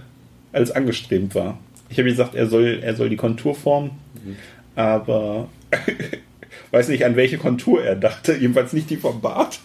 [0.52, 1.59] als angestrebt war.
[1.88, 3.92] Ich habe gesagt, er soll, er soll die Kontur formen,
[4.24, 4.37] Mhm.
[4.74, 5.48] aber
[6.70, 8.35] weiß nicht, an welche Kontur er dachte.
[8.35, 9.61] Jedenfalls nicht die vom Bart.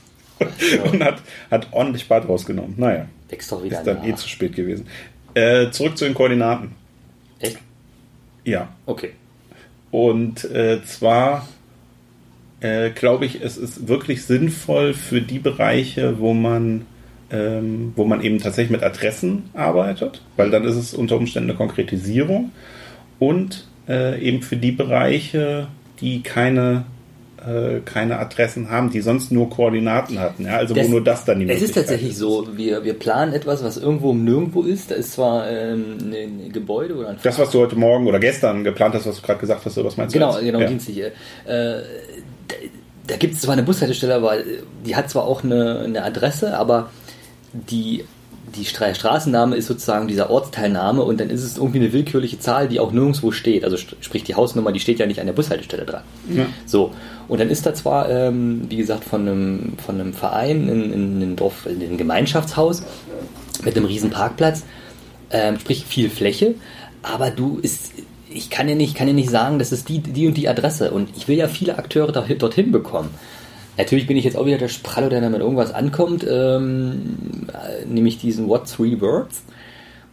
[0.92, 2.76] Und hat, hat ordentlich Bart rausgenommen.
[2.78, 4.06] Naja, Wächst doch wieder ist dann nach.
[4.08, 4.88] eh zu spät gewesen.
[5.34, 6.72] Äh, zurück zu den Koordinaten.
[7.40, 7.58] Echt?
[8.46, 8.70] Ja.
[8.86, 9.12] Okay.
[9.92, 11.48] Und äh, zwar
[12.62, 16.86] äh, glaube ich, es ist wirklich sinnvoll für die Bereiche, wo man,
[17.32, 21.58] ähm, wo man eben tatsächlich mit Adressen arbeitet, weil dann ist es unter Umständen eine
[21.58, 22.52] Konkretisierung.
[23.18, 25.68] Und äh, eben für die Bereiche,
[26.02, 26.86] die keine,
[27.48, 30.46] äh, keine Adressen haben, die sonst nur Koordinaten hatten.
[30.46, 30.58] Ja?
[30.58, 33.64] Also Das- wo nur das dann die Es ist tatsächlich so, wir, wir planen etwas,
[33.64, 34.92] was irgendwo Nirgendwo ist.
[34.92, 38.64] Da ist zwar ähm, ein, Gebäude oder ein Das, was du heute Morgen oder gestern
[38.64, 40.20] geplant hast, was du gerade gesagt hast, oder was meinst du?
[40.20, 40.68] Genau, genau, ja.
[40.68, 41.00] dienstlich.
[41.00, 41.12] Äh,
[41.46, 41.82] da
[43.08, 44.36] da gibt es zwar eine Bushaltestelle, aber
[44.86, 46.92] die hat zwar auch eine, eine Adresse, aber
[47.54, 48.06] die,
[48.56, 52.68] die Stra Straßenname ist sozusagen dieser Ortsteilname und dann ist es irgendwie eine willkürliche Zahl,
[52.68, 53.64] die auch nirgendwo steht.
[53.64, 56.04] Also sprich die Hausnummer, die steht ja nicht an der Bushaltestelle dran.
[56.30, 56.46] Ja.
[56.66, 56.92] So,
[57.28, 61.16] und dann ist da zwar, ähm, wie gesagt, von einem, von einem Verein in, in
[61.16, 62.84] einem Dorf, in einem Gemeinschaftshaus
[63.64, 64.64] mit einem riesen Parkplatz,
[65.32, 66.56] ähm, sprich viel Fläche,
[67.04, 67.92] aber du ist,
[68.30, 70.92] ich kann ja nicht, kann ja nicht sagen, das ist die, die und die Adresse
[70.92, 73.10] und ich will ja viele Akteure dorthin bekommen.
[73.80, 78.18] Natürlich bin ich jetzt auch wieder der Spralle, der damit irgendwas ankommt, ähm, äh, nämlich
[78.18, 79.42] diesen What Three Words,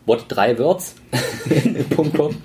[0.07, 0.95] What drei Words,
[1.91, 2.37] Punkt com.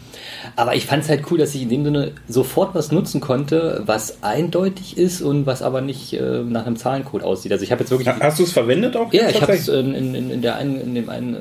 [0.56, 3.82] Aber ich fand es halt cool, dass ich in dem Sinne sofort was nutzen konnte,
[3.86, 7.52] was eindeutig ist und was aber nicht äh, nach einem Zahlencode aussieht.
[7.52, 9.12] Also ich habe jetzt wirklich Ha- Hast du es verwendet auch?
[9.14, 11.38] ja, ich habe es in, in, in, der einen, in, dem einen,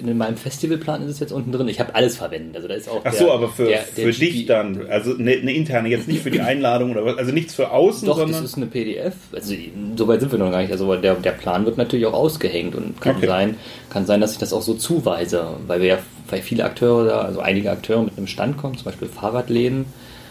[0.00, 1.68] in meinem Festivalplan ist es jetzt unten drin.
[1.68, 2.56] Ich habe alles verwendet.
[2.56, 5.14] Also da ist auch Ach der- so, aber für, der- der für dich dann, also
[5.16, 8.14] eine, eine interne, jetzt nicht für die Einladung oder was, also nichts für außen, Doch,
[8.18, 9.14] das sondern ist eine PDF.
[9.32, 9.54] Also
[9.96, 10.72] so weit sind wir noch gar nicht.
[10.72, 13.26] Also der, der Plan wird natürlich auch ausgehängt und kann Okay.
[13.26, 13.56] sein,
[13.90, 15.98] kann sein, dass ich das auch so zuweise, weil wir ja,
[16.28, 19.86] weil viele Akteure da, also einige Akteure mit einem Stand kommen, zum Beispiel Fahrradläden,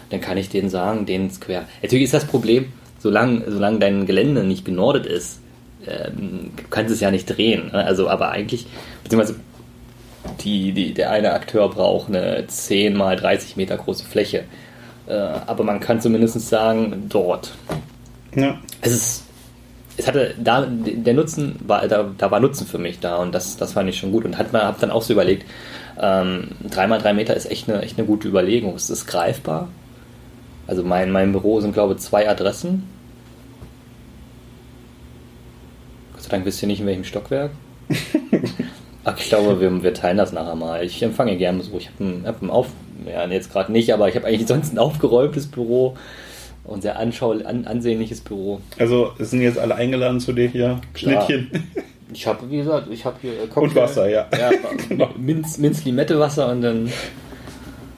[0.10, 1.66] dann kann ich denen sagen, denen ist quer.
[1.82, 5.40] Natürlich ist das Problem, solange, solange dein Gelände nicht genordet ist,
[5.88, 7.72] ähm, du kannst es ja nicht drehen.
[7.72, 7.84] Ne?
[7.84, 8.68] Also, aber eigentlich,
[9.04, 9.36] beziehungsweise
[10.44, 14.44] die, die, der eine Akteur braucht eine 10 mal 30 Meter große Fläche.
[15.08, 17.52] Äh, aber man kann zumindest sagen, dort.
[18.36, 18.60] ja.
[18.82, 19.24] Es ist,
[19.98, 23.58] es hatte da, der Nutzen war, da, da war Nutzen für mich da und das,
[23.58, 25.46] das fand ich schon gut und hat man, hab dann auch so überlegt,
[26.00, 28.76] ähm, 3x3 Meter ist echt eine, echt eine gute Überlegung.
[28.76, 29.70] Es ist greifbar.
[30.68, 32.88] Also mein, mein Büro sind, glaube ich, zwei Adressen.
[36.14, 37.52] Gott sei Dank wisst ihr nicht, in welchem Stockwerk.
[39.04, 40.84] Ach, ich glaube, wir, wir teilen das nachher mal.
[40.84, 41.80] Ich empfange gerne Besuch.
[41.80, 42.68] Ich habe ein, hab ein Auf...
[43.06, 45.98] Ja, jetzt gerade nicht, aber ich habe eigentlich sonst ein aufgeräumtes Büro
[46.64, 48.62] und sehr anschau an, ansehnliches Büro.
[48.78, 50.80] Also es sind jetzt alle eingeladen zu dir hier.
[50.94, 51.26] Klar.
[51.26, 51.64] Schnittchen.
[52.14, 53.62] Ich habe, wie gesagt, ich habe hier äh, Cocktail.
[53.64, 54.28] Und Wasser, ja.
[54.38, 56.92] Ja, Minz, Minz Limette Wasser und dann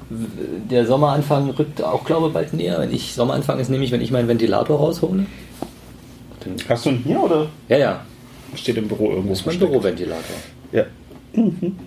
[0.10, 2.80] der Sommeranfang rückt auch, glaube ich, bald näher.
[2.80, 5.26] Wenn ich Sommeranfang ist nämlich, wenn ich meinen Ventilator raushole.
[6.68, 8.06] Hast du ihn hier oder ja, ja,
[8.56, 9.30] steht im Büro irgendwo?
[9.30, 9.60] das ist mein?
[9.60, 10.36] Büroventilator.
[10.72, 10.86] Ja.
[11.34, 11.78] Mhm.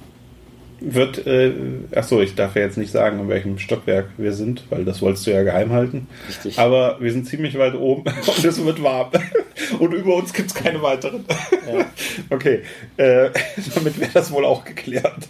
[0.88, 1.52] Wird, äh,
[1.96, 5.26] achso, ich darf ja jetzt nicht sagen, in welchem Stockwerk wir sind, weil das wolltest
[5.26, 6.06] du ja geheim halten.
[6.28, 6.60] Richtig.
[6.60, 9.10] Aber wir sind ziemlich weit oben und es wird warm.
[9.80, 11.24] Und über uns gibt es keine weiteren.
[11.66, 11.86] Ja.
[12.30, 12.60] Okay,
[12.98, 13.30] äh,
[13.74, 15.28] damit wäre das wohl auch geklärt.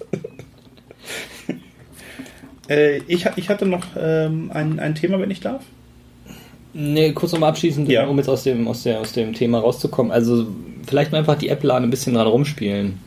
[2.69, 5.63] äh, ich, ich hatte noch ähm, ein, ein Thema, wenn ich darf.
[6.75, 8.07] Nee, kurz nochmal abschließend, Ja.
[8.07, 10.13] um jetzt aus dem, aus, der, aus dem Thema rauszukommen.
[10.13, 10.47] Also
[10.87, 12.99] vielleicht mal einfach die App laden, ein bisschen dran rumspielen.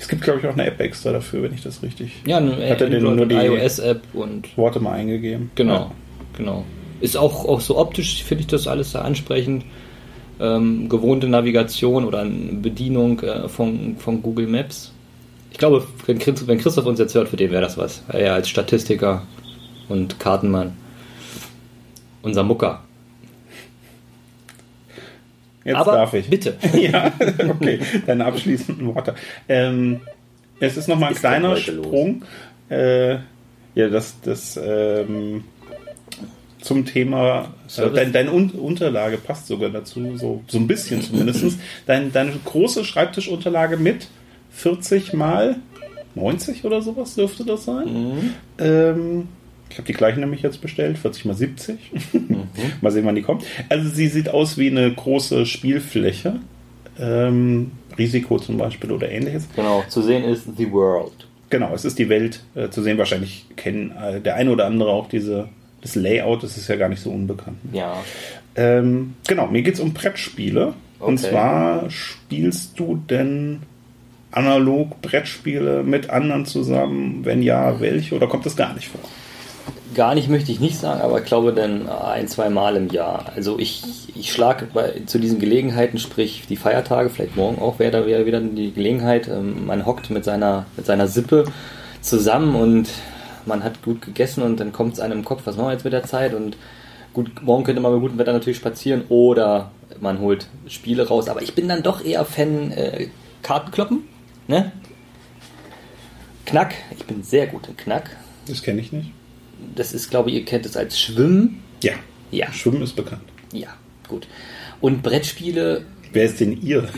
[0.00, 2.52] Es gibt, glaube ich, auch eine App extra dafür, wenn ich das richtig Ja, eine
[2.70, 5.50] Hat er Android- nur die- iOS-App und Worte mal eingegeben.
[5.54, 5.92] Genau,
[6.36, 6.64] genau.
[7.00, 9.64] Ist auch, auch so optisch, finde ich das alles sehr ansprechend.
[10.40, 14.90] Ähm, gewohnte Navigation oder eine Bedienung äh, von, von Google Maps.
[15.52, 18.02] Ich glaube, wenn Christoph, wenn Christoph uns jetzt hört, für den wäre das was.
[18.08, 19.22] Er als Statistiker
[19.90, 20.72] und Kartenmann.
[22.22, 22.82] Unser Mucker.
[25.64, 26.28] Jetzt Aber darf ich.
[26.30, 26.56] bitte.
[26.78, 27.12] ja,
[27.48, 29.14] okay, deine abschließenden Worte.
[29.48, 30.00] Ähm,
[30.58, 31.56] es ist nochmal ein Ist kleiner?
[31.56, 32.24] Sprung.
[32.70, 33.14] Äh,
[33.74, 35.44] ja, das, das, ähm,
[36.60, 41.58] zum Thema, äh, dein, deine Un Unterlage passt sogar dazu, so, so ein bisschen zumindest.
[41.86, 44.08] Dein, deine große Schreibtischunterlage mit
[44.50, 45.56] 40 mal
[46.14, 47.86] 90 oder sowas dürfte das sein.
[47.86, 48.34] Mhm.
[48.58, 49.28] Ähm,
[49.70, 51.78] ich habe die gleichen nämlich jetzt bestellt, 40 mal 70.
[52.12, 52.48] Mhm.
[52.80, 53.44] mal sehen, wann die kommt.
[53.68, 56.36] Also sie sieht aus wie eine große Spielfläche.
[56.98, 59.48] Ähm, Risiko zum Beispiel oder ähnliches.
[59.56, 61.12] Genau, zu sehen ist The World.
[61.50, 62.98] Genau, es ist die Welt äh, zu sehen.
[62.98, 65.48] Wahrscheinlich kennen äh, der eine oder andere auch diese,
[65.82, 67.58] das Layout, das ist ja gar nicht so unbekannt.
[67.72, 67.96] Ja.
[68.56, 70.74] Ähm, genau, mir geht es um Brettspiele.
[70.98, 71.30] Und Okay.
[71.30, 73.60] zwar spielst du denn
[74.32, 77.24] analog Brettspiele mit anderen zusammen?
[77.24, 78.14] Wenn ja, welche?
[78.14, 79.00] Oder kommt das gar nicht vor?
[79.94, 83.32] Gar nicht möchte ich nicht sagen, aber ich glaube dann ein, zwei Mal im Jahr.
[83.34, 83.82] Also ich,
[84.14, 84.68] ich schlage
[85.06, 89.28] zu diesen Gelegenheiten, sprich die Feiertage, vielleicht morgen auch, wäre da wieder, wieder die Gelegenheit.
[89.28, 91.44] Ähm, man hockt mit seiner, mit seiner Sippe
[92.00, 92.88] zusammen und
[93.46, 95.84] man hat gut gegessen und dann kommt es einem im Kopf, was machen wir jetzt
[95.84, 96.34] mit der Zeit?
[96.34, 96.56] Und
[97.12, 101.28] gut, morgen könnte man bei gutem Wetter natürlich spazieren oder man holt Spiele raus.
[101.28, 103.08] Aber ich bin dann doch eher Fan äh,
[103.42, 104.04] Kartenkloppen,
[104.46, 104.72] ne?
[106.46, 108.16] Knack, ich bin sehr gut in Knack.
[108.46, 109.12] Das kenne ich nicht.
[109.74, 111.62] Das ist, glaube ich, ihr kennt es als Schwimmen.
[111.82, 111.92] Ja.
[112.30, 113.22] Ja, Schwimmen ist bekannt.
[113.52, 113.68] ja,
[114.08, 114.26] gut.
[114.80, 116.88] Und Brettspiele, Wer ist denn ihr?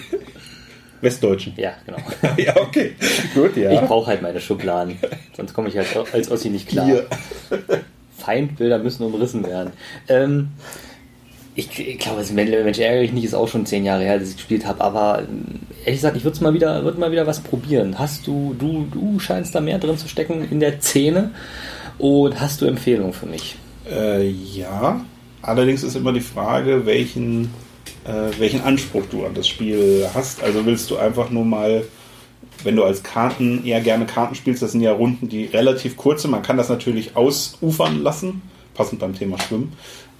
[1.00, 1.54] Westdeutschen.
[1.56, 1.98] ja, genau.
[2.36, 2.92] ja, okay.
[3.34, 3.72] Gut, ja.
[3.72, 4.98] Ich brauche halt meine Schubladen,
[5.36, 6.88] sonst komme ich halt als Ossi nicht klar.
[6.88, 7.06] Ihr.
[8.18, 9.72] Feindbilder müssen umrissen werden.
[10.08, 10.50] Ähm,
[11.54, 14.36] ich, ich glaube, das Mensch ärgerlich nicht ist auch schon zehn Jahre her, dass ich
[14.36, 17.98] gespielt habe, aber ähm, ehrlich gesagt, ich würde mal wieder, würde mal wieder was probieren.
[17.98, 21.32] Hast du, du, du scheinst da mehr drin zu stecken in der Szene
[22.02, 23.56] und hast du Empfehlungen für mich?
[23.88, 25.04] Äh, ja.
[25.40, 27.44] Allerdings ist immer die Frage, welchen,
[28.04, 30.42] äh, welchen Anspruch du an das Spiel hast.
[30.42, 31.84] Also willst du einfach nur mal,
[32.64, 36.22] wenn du als Karten eher gerne Karten spielst, das sind ja Runden, die relativ kurz
[36.22, 36.32] sind.
[36.32, 38.42] Man kann das natürlich ausufern lassen,
[38.74, 39.72] passend beim Thema Schwimmen.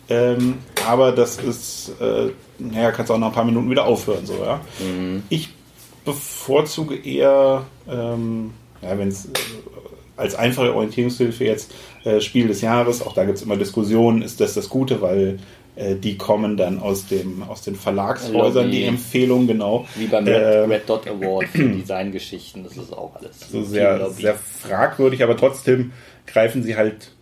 [0.09, 4.35] Ähm, aber das ist, äh, naja, kannst auch nach ein paar Minuten wieder aufhören, so,
[4.35, 4.61] ja.
[5.31, 5.49] Ich
[6.05, 9.31] bevorzuge eher, ähm, ja, wenn es äh,
[10.17, 11.73] als einfache Orientierungshilfe jetzt
[12.05, 15.39] äh, Spiel des Jahres, auch da gibt es immer Diskussionen, ist das das Gute, weil
[15.75, 18.77] äh, die kommen dann aus, dem, aus den Verlagshäusern, Lobby.
[18.77, 19.87] die Empfehlung, genau.
[19.97, 23.41] Wie beim Äh, Red, Dot Award für Designgeschichten, das ist auch alles.
[23.51, 25.93] so sehr, sehr fragwürdig, aber trotzdem
[26.27, 27.13] greifen sie halt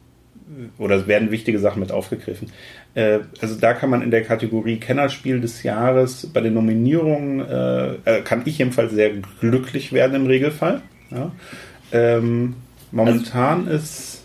[0.79, 2.51] oder werden wichtige Sachen mit aufgegriffen.
[2.95, 7.93] Äh, also da kann man in der Kategorie Kennerspiel des Jahres bei den Nominierungen äh,
[8.05, 10.83] äh, kann ich jedenfalls sehr glücklich werden im Regelfall.
[11.11, 11.31] Ja.
[11.93, 12.57] Ähm,
[12.93, 14.25] momentan ist,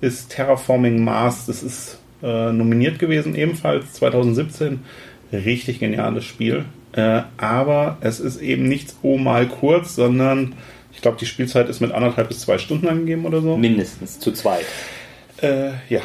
[0.00, 4.80] ist Terraforming Mars, das ist äh, nominiert gewesen ebenfalls 2017.
[5.32, 6.66] Richtig geniales Spiel.
[6.92, 10.54] Äh, aber es ist eben nicht so mal kurz, sondern
[10.92, 13.56] ich glaube, die Spielzeit ist mit anderthalb bis zwei Stunden angegeben oder so.
[13.56, 14.66] Mindestens zu zweit.
[15.38, 16.02] Äh, ja,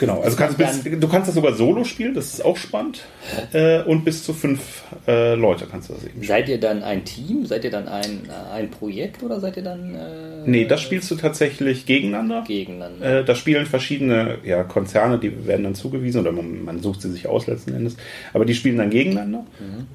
[0.00, 0.20] genau.
[0.20, 3.04] Also kannst bis, du kannst das sogar solo spielen, das ist auch spannend.
[3.52, 6.26] Äh, und bis zu fünf äh, Leute kannst du das eben spielen.
[6.26, 7.46] Seid ihr dann ein Team?
[7.46, 11.10] Seid ihr dann ein, äh, ein Projekt oder seid ihr dann äh, Nee, das spielst
[11.10, 12.42] du tatsächlich gegeneinander.
[12.46, 13.20] gegeneinander?
[13.20, 17.10] Äh, da spielen verschiedene ja, Konzerne, die werden dann zugewiesen oder man, man sucht sie
[17.10, 17.96] sich aus letzten Endes.
[18.32, 19.46] Aber die spielen dann gegeneinander.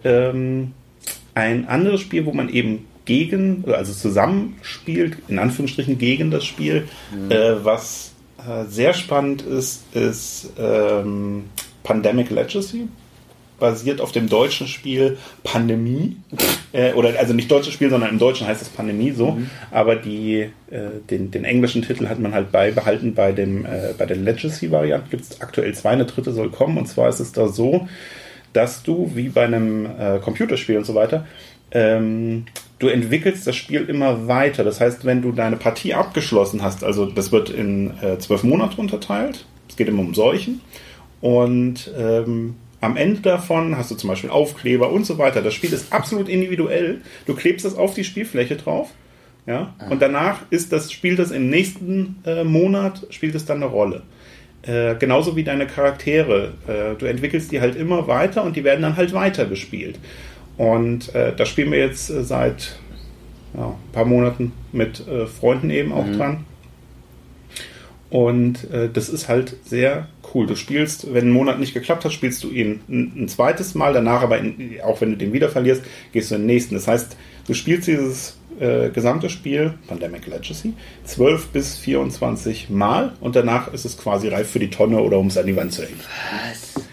[0.04, 0.72] Ähm,
[1.34, 6.88] ein anderes Spiel, wo man eben gegen, also zusammen spielt, in Anführungsstrichen gegen das Spiel,
[7.30, 11.46] äh, was äh, sehr spannend ist, ist ähm,
[11.84, 12.88] Pandemic Legacy.
[13.58, 16.18] Basiert auf dem deutschen Spiel Pandemie.
[16.74, 19.38] Äh, oder also nicht deutsches Spiel, sondern im Deutschen heißt es Pandemie so.
[19.72, 24.06] Aber die, äh, den, den englischen Titel hat man halt beibehalten bei, dem, äh, bei
[24.06, 25.10] der Legacy-Variante.
[25.10, 26.78] Gibt es aktuell zwei, eine dritte soll kommen.
[26.78, 27.88] Und zwar ist es da so,
[28.52, 31.26] dass du, wie bei einem äh, Computerspiel und so weiter,
[31.72, 32.46] ähm,
[32.80, 34.64] du entwickelst das Spiel immer weiter.
[34.64, 38.80] Das heißt, wenn du deine Partie abgeschlossen hast, also das wird in äh, zwölf Monate
[38.80, 40.62] unterteilt, es geht immer um Seuchen,
[41.22, 45.42] und ähm, am Ende davon hast du zum Beispiel Aufkleber und so weiter.
[45.42, 47.02] Das Spiel ist absolut individuell.
[47.26, 48.92] Du klebst es auf die Spielfläche drauf.
[49.48, 49.74] Ja?
[49.90, 54.04] Und danach ist das, spielt es im nächsten äh, Monat, spielt es dann eine Rolle.
[54.62, 56.54] Äh, genauso wie deine Charaktere.
[56.68, 60.00] Äh, du entwickelst die halt immer weiter und die werden dann halt weiter gespielt.
[60.58, 62.78] Und äh, da spielen wir jetzt äh, seit
[63.56, 66.46] ja, ein paar Monaten mit äh, Freunden eben auch dran.
[68.10, 70.46] Und äh, das ist halt sehr cool.
[70.48, 73.94] Du spielst, wenn ein Monat nicht geklappt hat, spielst du ihn ein, ein zweites Mal,
[73.94, 76.76] danach aber, in, auch wenn du den wieder verlierst, gehst du in den nächsten.
[76.76, 83.36] Das heißt, du spielst dieses äh, gesamte Spiel, Pandemic Legacy, 12 bis 24 Mal und
[83.36, 85.84] danach ist es quasi reif für die Tonne oder um es an die Wand zu
[85.84, 86.00] hängen.
[86.48, 86.86] Was?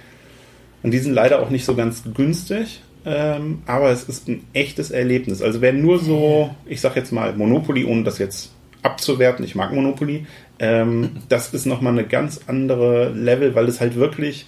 [0.83, 4.91] Und die sind leider auch nicht so ganz günstig, ähm, aber es ist ein echtes
[4.91, 5.43] Erlebnis.
[5.43, 9.45] Also wer nur so, ich sag jetzt mal Monopoly, ohne das jetzt abzuwerten.
[9.45, 10.27] Ich mag Monopoly.
[10.59, 14.47] Ähm, das ist nochmal eine ganz andere Level, weil es halt wirklich,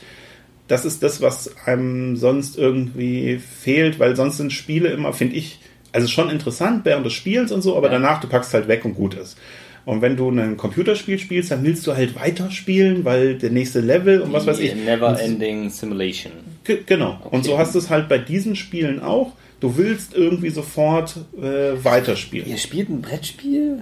[0.68, 5.58] das ist das, was einem sonst irgendwie fehlt, weil sonst sind Spiele immer, finde ich,
[5.92, 7.94] also schon interessant während des Spiels und so, aber Ja.
[7.94, 9.38] danach du packst halt weg und gut ist.
[9.84, 14.22] Und wenn du ein Computerspiel spielst, dann willst du halt weiterspielen, weil der nächste Level
[14.22, 14.74] und was weiß ich.
[14.74, 16.32] Never Ending Simulation.
[16.64, 17.18] Ge- Genau.
[17.30, 17.48] Und Okay.
[17.48, 19.32] so hast du es halt bei diesen Spielen auch.
[19.60, 22.48] Du willst irgendwie sofort äh, weiterspielen.
[22.48, 23.80] Ihr spielt ein Brettspiel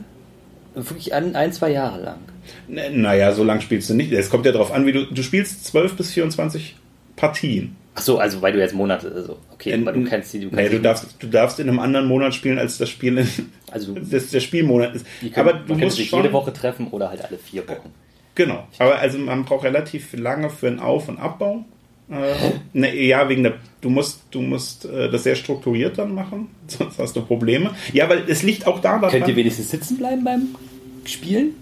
[0.74, 2.18] wirklich an, ein, zwei Jahre lang.
[2.68, 4.12] N- Naja, so lang spielst du nicht.
[4.12, 5.06] Es kommt ja darauf an, wie du.
[5.06, 6.76] Du spielst 12 bis 24
[7.16, 7.76] Partien.
[7.94, 10.62] Ach so, also weil du jetzt Monate, also okay, aber du kennst die, du nee,
[10.62, 13.28] kannst du darfst, du darfst in einem anderen Monat spielen, als das Spiel in,
[13.70, 15.04] also das der Spielmonat ist.
[15.20, 17.90] können, aber du musst schon, jede Woche treffen oder halt alle vier Wochen.
[18.34, 18.66] Genau.
[18.78, 21.66] Aber also man braucht relativ lange für einen Auf- und Abbau.
[22.12, 22.34] Äh,
[22.72, 23.54] ne, ja, wegen der.
[23.80, 27.70] Du musst, du musst äh, das sehr strukturiert dann machen, sonst hast du Probleme.
[27.92, 30.48] Ja, weil es liegt auch da Könnt ihr wenigstens sitzen bleiben beim
[31.04, 31.54] Spielen?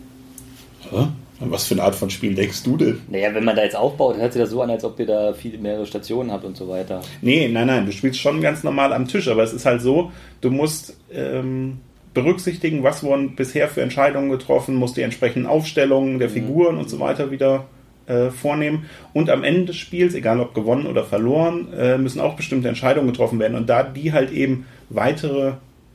[0.90, 1.06] Hä?
[1.42, 3.00] Was für eine Art von Spiel denkst du denn?
[3.08, 5.32] Naja, wenn man da jetzt aufbaut, hört sich das so an, als ob ihr da
[5.32, 7.00] viele mehrere Stationen habt und so weiter.
[7.22, 10.12] Nee, nein, nein, du spielst schon ganz normal am Tisch, aber es ist halt so,
[10.42, 11.78] du musst ähm,
[12.12, 17.00] berücksichtigen, was wurden bisher für Entscheidungen getroffen, musst die entsprechenden Aufstellungen der Figuren und so
[17.00, 17.64] weiter wieder
[18.06, 18.86] äh, vornehmen.
[19.12, 23.08] Und am Ende des Spiels, egal ob gewonnen oder verloren, äh, müssen auch bestimmte Entscheidungen
[23.08, 23.56] getroffen werden.
[23.56, 25.52] Und da die halt eben weitere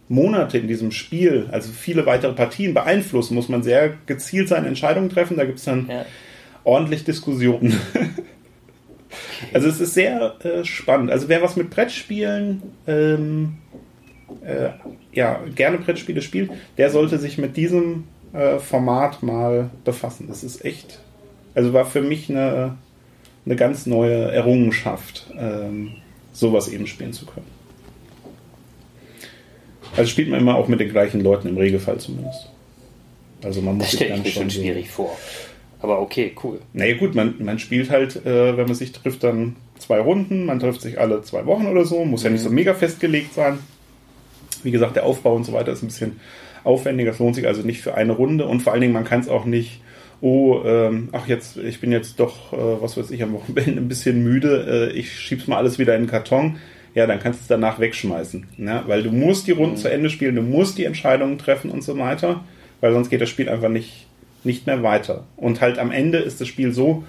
[0.08, 5.10] Monate in diesem Spiel, also viele weitere Partien beeinflussen, muss man sehr gezielt seine Entscheidungen
[5.10, 5.38] treffen.
[5.38, 6.06] Da gibt es dann Ja.
[6.64, 7.80] ordentlich Diskussionen.
[9.54, 11.12] also es ist sehr äh, spannend.
[11.12, 13.58] Also wer was mit Brettspielen, ähm,
[14.44, 14.70] äh,
[15.12, 20.28] ja, gerne Brettspiele spielt, der sollte sich mit diesem äh, Format mal befassen.
[20.28, 21.00] Das ist echt,
[21.56, 22.78] also war für mich eine,
[23.46, 25.94] eine ganz neue Errungenschaft, ähm,
[26.34, 27.48] sowas eben spielen zu können.
[29.96, 32.50] Also spielt man immer auch mit den gleichen Leuten, im Regelfall zumindest.
[33.44, 35.18] Also man muss Das sich stelle ich mir schon schwierig vor.
[35.82, 36.60] Aber okay, cool.
[36.74, 40.46] naja gut, man, man spielt halt, äh, wenn man sich trifft, dann zwei Runden.
[40.46, 42.04] Man trifft sich alle zwei Wochen oder so.
[42.06, 43.60] Muss ja nicht so mega festgelegt sein.
[44.64, 46.20] Wie gesagt, der Aufbau und so weiter ist ein bisschen
[46.64, 47.12] aufwendiger.
[47.12, 48.48] Es lohnt sich also nicht für eine Runde.
[48.48, 49.82] Und vor allen Dingen, man kann es auch nicht,
[50.26, 53.88] oh, ähm, ach jetzt, ich bin jetzt doch, äh, was weiß ich, am Wochenende ein
[53.88, 54.90] bisschen müde.
[54.92, 56.58] Äh, ich schieb's mal alles wieder in den Karton.
[56.96, 58.48] Ja, dann kannst du es danach wegschmeißen.
[58.58, 58.84] Ne?
[58.88, 61.96] Weil du musst die Runden zu Ende spielen, du musst die Entscheidungen treffen und so
[62.00, 62.44] weiter.
[62.82, 64.08] Weil sonst geht das Spiel einfach nicht,
[64.44, 65.26] nicht mehr weiter.
[65.38, 67.04] Und halt am Ende ist das Spiel so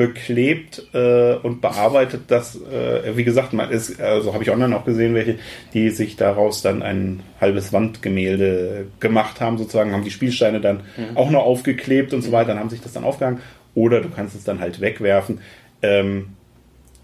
[0.00, 4.86] beklebt äh, und bearbeitet, dass, äh, wie gesagt, man ist, also habe ich online auch
[4.86, 5.36] gesehen, welche,
[5.74, 10.84] die sich daraus dann ein halbes Wandgemälde gemacht haben, sozusagen, haben die Spielsteine dann
[11.16, 13.40] auch noch aufgeklebt und so weiter, dann haben sich das dann aufgehangen.
[13.74, 15.42] Oder du kannst es dann halt wegwerfen.
[15.82, 16.30] Ähm,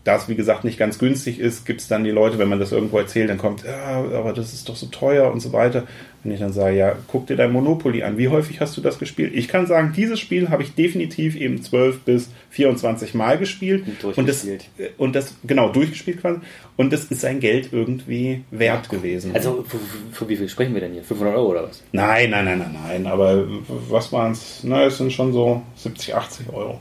[0.06, 2.60] da es, wie gesagt, nicht ganz günstig ist, gibt es dann die Leute, wenn man
[2.60, 5.84] das irgendwo erzählt, dann kommt, ja, aber das ist doch so teuer und so weiter.
[6.22, 8.18] Wenn ich dann sage, ja, guck dir dein Monopoly an.
[8.18, 9.32] Wie häufig hast du das gespielt?
[9.34, 13.84] Ich kann sagen, dieses Spiel habe ich definitiv eben 12 bis 24 Mal gespielt.
[13.86, 14.64] Und Und das, durchgespielt.
[14.78, 16.40] äh, und das, genau, durchgespielt quasi.
[16.76, 19.32] Und das ist sein Geld irgendwie wert gewesen.
[19.34, 19.78] Also, für,
[20.12, 21.04] für wie viel sprechen wir denn hier?
[21.04, 21.82] 500 Euro oder was?
[21.92, 23.06] nein, nein, nein, nein, nein.
[23.06, 23.46] Aber
[23.88, 24.60] was waren es?
[24.64, 26.80] Na, es sind schon so 70, 80 Euro.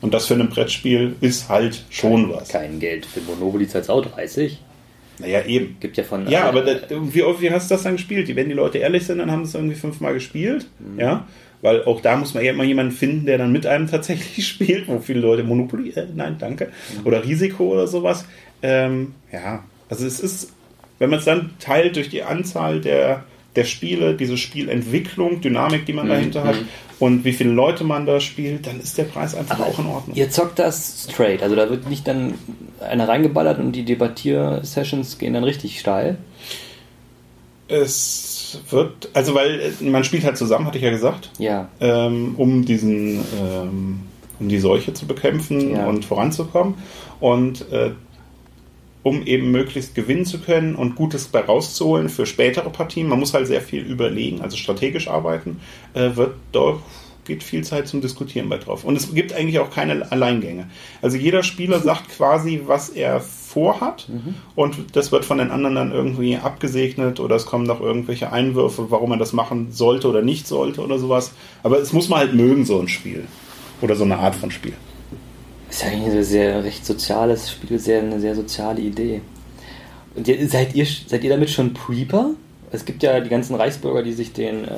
[0.00, 2.48] Und das für ein Brettspiel ist halt schon was.
[2.48, 3.06] Kein Geld.
[3.06, 4.58] Für Monopoly zahlst du auch 30.
[5.18, 5.76] Naja, eben.
[5.80, 6.28] Gibt ja von.
[6.28, 8.34] Ja, aber das, wie oft wie hast du das dann gespielt?
[8.34, 10.66] Wenn die Leute ehrlich sind, dann haben sie es irgendwie fünfmal gespielt.
[10.98, 11.26] Ja,
[11.62, 14.88] weil auch da muss man ja immer jemanden finden, der dann mit einem tatsächlich spielt,
[14.88, 16.70] wo viele Leute Monopoly, äh, nein, danke,
[17.04, 18.26] oder Risiko oder sowas.
[18.62, 20.52] Ähm, ja, also es ist,
[20.98, 23.24] wenn man es dann teilt durch die Anzahl der,
[23.56, 26.56] der Spiele, diese Spielentwicklung, Dynamik, die man dahinter hat
[26.98, 30.16] und wie viele Leute man da spielt, dann ist der Preis einfach auch in Ordnung.
[30.16, 31.42] Ihr zockt das straight.
[31.42, 32.34] Also, da wird nicht dann
[32.80, 36.18] einer reingeballert und die Debattier-Sessions gehen dann richtig steil.
[37.68, 41.30] Es wird, also weil äh, man spielt halt zusammen, hatte ich ja gesagt.
[41.38, 41.68] Ja.
[41.80, 44.00] ähm, um diesen ähm,
[44.38, 45.86] um die Seuche zu bekämpfen Ja.
[45.86, 46.74] und voranzukommen
[47.20, 47.90] und äh,
[49.06, 53.06] um eben möglichst gewinnen zu können und Gutes bei rauszuholen für spätere Partien.
[53.06, 55.60] Man muss halt sehr viel überlegen, also strategisch arbeiten,
[55.94, 56.80] äh, wird doch
[57.24, 58.84] geht viel Zeit zum Diskutieren bei drauf.
[58.84, 60.68] Und es gibt eigentlich auch keine Alleingänge.
[61.02, 64.08] Also jeder Spieler sagt quasi, was er vorhat
[64.56, 68.90] und das wird von den anderen dann irgendwie abgesegnet oder es kommen noch irgendwelche Einwürfe,
[68.90, 71.32] warum man das machen sollte oder nicht sollte oder sowas.
[71.62, 73.24] Aber es muss man halt mögen, so ein Spiel.
[73.82, 74.74] Oder so eine Art von Spiel.
[75.76, 79.20] Ist ja eigentlich ein sehr recht soziales Spiel, sehr, eine sehr soziale Idee.
[80.14, 82.30] Und ihr, seid, ihr, seid ihr damit schon Preeper?
[82.72, 84.68] Es gibt ja die ganzen Reichsbürger, die sich den äh,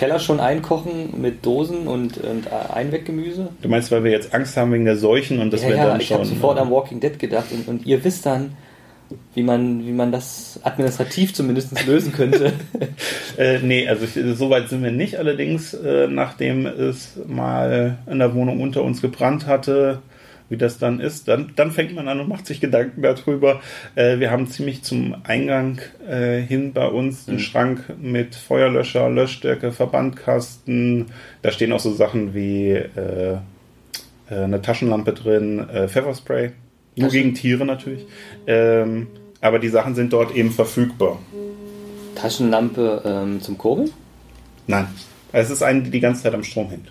[0.00, 3.50] Keller schon einkochen mit Dosen und, und äh, Einweggemüse.
[3.62, 5.86] Du meinst, weil wir jetzt Angst haben wegen der Seuchen und das ja, wäre ja,
[5.86, 6.16] dann ich schon.
[6.16, 8.56] habe sofort an Walking Dead gedacht und, und ihr wisst dann,
[9.34, 12.52] wie man, wie man das administrativ zumindest lösen könnte.
[13.38, 15.16] Äh, nee, also ich, so weit sind wir nicht.
[15.16, 20.02] Allerdings, äh, nachdem es mal in der Wohnung unter uns gebrannt hatte,
[20.48, 23.60] wie das dann ist, dann, dann fängt man an und macht sich Gedanken darüber.
[23.94, 27.42] Äh, wir haben ziemlich zum Eingang äh, hin bei uns einen Mhm.
[27.42, 31.06] Schrank mit Feuerlöscher, Löschdecke, Verbandkasten.
[31.42, 33.36] Da stehen auch so Sachen wie äh,
[34.30, 36.52] äh, eine Taschenlampe drin, äh, Pfefferspray.
[36.96, 38.06] Nur gegen Tiere natürlich.
[38.46, 39.06] Ähm,
[39.40, 41.18] aber die Sachen sind dort eben verfügbar.
[42.16, 43.90] Taschenlampe ähm, zum Kurbeln?
[44.66, 44.88] Nein.
[45.30, 46.90] Es ist eine, die die ganze Zeit am Strom hängt.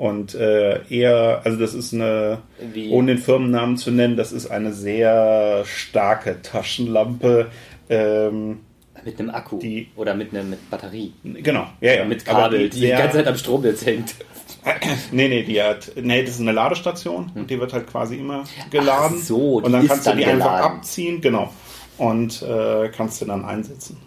[0.00, 2.38] Und äh, eher, also das ist eine,
[2.72, 2.88] Wie?
[2.88, 7.48] ohne den Firmennamen zu nennen, das ist eine sehr starke Taschenlampe.
[7.90, 8.60] Ähm,
[9.04, 11.12] Mit einem Akku Die- oder mit einer mit Batterie.
[11.22, 12.04] genau, ja, ja.
[12.06, 14.14] Mit Kabel, die die sehr- ganze Zeit am Strom jetzt hängt.
[15.12, 18.44] Nee, nee, die hat, nee, das ist eine Ladestation und die wird halt quasi immer
[18.70, 19.18] geladen.
[19.20, 20.76] Ach so, und die dann ist kannst du dann die einfach geladen.
[20.78, 21.50] abziehen, genau.
[21.98, 23.98] Und äh, kannst du dann einsetzen.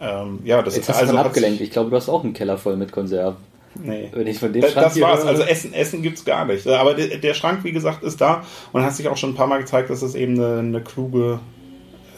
[0.00, 1.60] Ähm, ja, das Jetzt ist hast du also hat's- abgelenkt.
[1.60, 3.36] Ich glaube, du hast auch einen Keller voll mit Konserven.
[3.82, 4.08] Nee.
[4.12, 5.20] Wenn ich von dem Das, Schrank das war's.
[5.20, 6.66] höre- Also Essen, Essen gibt's gar nicht.
[6.66, 9.46] Aber der, der Schrank, wie gesagt, ist da und hat sich auch schon ein paar
[9.46, 11.40] Mal gezeigt, dass es eben eine, eine kluge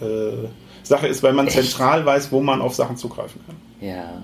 [0.01, 0.49] äh,
[0.83, 1.57] Sache ist, weil man Echt?
[1.57, 3.57] zentral weiß, wo man auf Sachen zugreifen kann.
[3.87, 4.23] Ja.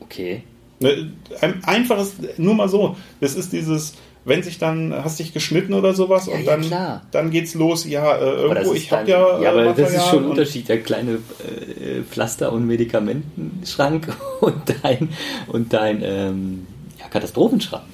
[0.00, 0.42] Okay.
[0.80, 2.96] Ne, Ein einfaches, nur mal so.
[3.20, 3.94] Das ist dieses,
[4.24, 7.02] wenn sich dann, hast dich geschnitten oder sowas und ja, dann, klar.
[7.10, 7.84] dann geht's los.
[7.86, 9.38] Ja, äh, Aber das irgendwo, ist ich habe ja.
[9.38, 10.68] äh, ja, aber das ist Material schon ein und- Unterschied.
[10.68, 15.08] Der kleine äh, Pflaster- und Medikamentenschrank und dein,
[15.46, 16.66] und dein ähm,
[16.98, 17.84] ja, Katastrophenschrank.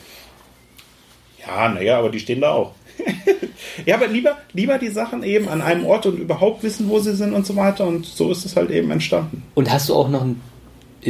[1.47, 2.73] Ja, naja, aber die stehen da auch.
[3.87, 7.15] ja, aber lieber, lieber die Sachen eben an einem Ort und überhaupt wissen, wo sie
[7.15, 7.87] sind und so weiter.
[7.87, 9.43] Und so ist es halt eben entstanden.
[9.55, 10.41] Und hast du auch noch ein,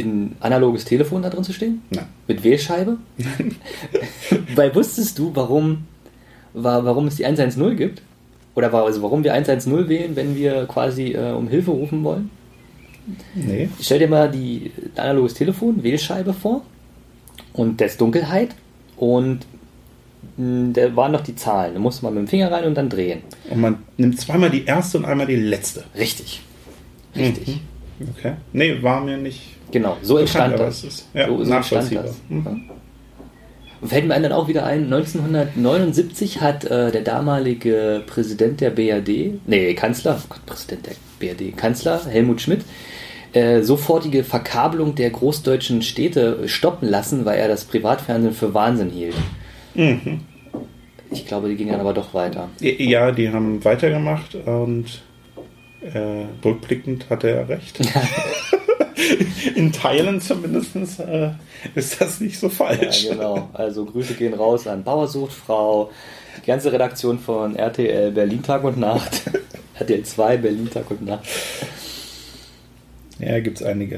[0.03, 1.81] ein analoges Telefon da drin zu stehen?
[1.89, 2.05] Nein.
[2.27, 2.97] Mit Wählscheibe?
[4.55, 5.85] Weil wusstest du, warum,
[6.53, 8.01] war, warum es die 110 gibt?
[8.55, 12.29] Oder also warum wir 110 wählen, wenn wir quasi äh, um Hilfe rufen wollen?
[13.35, 13.69] Nee.
[13.81, 16.63] Stell dir mal die ein analoges Telefon, Wählscheibe vor
[17.53, 18.55] und das Dunkelheit
[18.97, 19.39] und
[20.37, 21.73] mh, da waren noch die Zahlen.
[21.73, 23.21] Da musste man mit dem Finger rein und dann drehen.
[23.49, 25.83] Und man nimmt zweimal die erste und einmal die letzte.
[25.95, 26.41] Richtig.
[27.15, 27.59] Richtig.
[28.17, 28.33] Okay.
[28.53, 29.54] Nee, war mir nicht.
[29.71, 30.83] Genau, so entstand das.
[30.83, 32.15] ist ja, so, so entstand das.
[32.29, 32.69] Mhm.
[33.81, 39.39] Und fällt mir dann auch wieder ein, 1979 hat äh, der damalige Präsident der BRD,
[39.45, 42.61] nee, Kanzler, oh Gott, Präsident der BRD, Kanzler Helmut Schmidt,
[43.33, 49.15] äh, sofortige Verkabelung der großdeutschen Städte stoppen lassen, weil er das Privatfernsehen für Wahnsinn hielt.
[49.73, 50.21] Mhm.
[51.11, 52.49] Ich glaube, die gingen dann aber doch weiter.
[52.59, 55.01] Ja, die haben weitergemacht und
[55.81, 57.79] äh, rückblickend hatte er recht.
[59.55, 61.31] In Teilen zumindest äh,
[61.75, 63.05] ist das nicht so falsch.
[63.05, 63.49] Ja, genau.
[63.53, 65.91] Also Grüße gehen raus an Bauersuchtfrau,
[66.41, 69.21] die ganze Redaktion von RTL Berlin Tag und Nacht.
[69.79, 71.25] RTL 2 Berlin Tag und Nacht.
[73.19, 73.95] Ja, gibt es einige.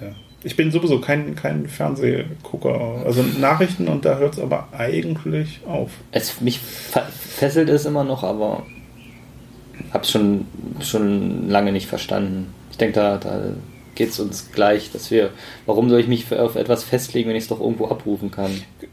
[0.00, 3.02] Äh, Ich bin sowieso kein, kein Fernsehgucker.
[3.06, 5.90] Also Nachrichten und da hört es aber eigentlich auf.
[6.12, 8.64] Es, mich fe- fesselt es immer noch, aber
[9.92, 10.46] hab's schon,
[10.80, 12.52] schon lange nicht verstanden.
[12.70, 13.40] Ich denke, da, da
[13.94, 15.30] geht es uns gleich, dass wir,
[15.66, 18.50] warum soll ich mich auf etwas festlegen, wenn ich es doch irgendwo abrufen kann?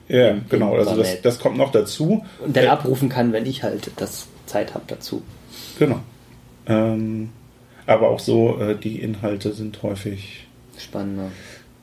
[0.08, 0.76] Ja, genau.
[0.76, 2.26] Also das, das kommt noch dazu.
[2.44, 5.22] Und dann Äh, abrufen kann, wenn ich halt das Zeit habe dazu.
[5.80, 6.00] Genau.
[6.68, 7.30] Ähm,
[7.88, 10.48] aber auch so, äh, die Inhalte sind häufig.
[10.78, 11.32] Spannender.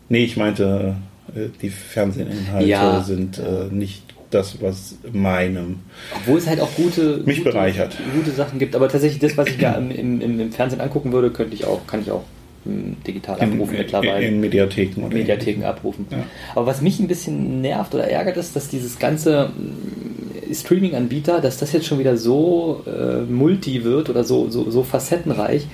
[0.09, 0.97] Nee, ich meinte,
[1.35, 3.03] äh, die Fernsehinhalte Ja.
[3.03, 5.81] sind äh, nicht das, was meinem.
[6.15, 7.97] Obwohl es halt auch gute, Mich gute, bereichert.
[8.15, 8.77] gute Sachen gibt.
[8.77, 11.87] Aber tatsächlich das, was ich mir im, im, im, Fernsehen angucken würde, könnte ich auch,
[11.87, 12.25] kann ich auch
[12.65, 14.27] digital abrufen in, mittlerweile.
[14.27, 16.07] in Mediatheken oder Mediatheken abrufen.
[16.11, 16.19] Ja.
[16.55, 21.59] Aber was mich ein bisschen nervt oder ärgert ist, dass dieses ganze mm, Streaming-Anbieter, dass
[21.59, 25.67] das jetzt schon wieder so äh, multi wird oder so, so, so facettenreich,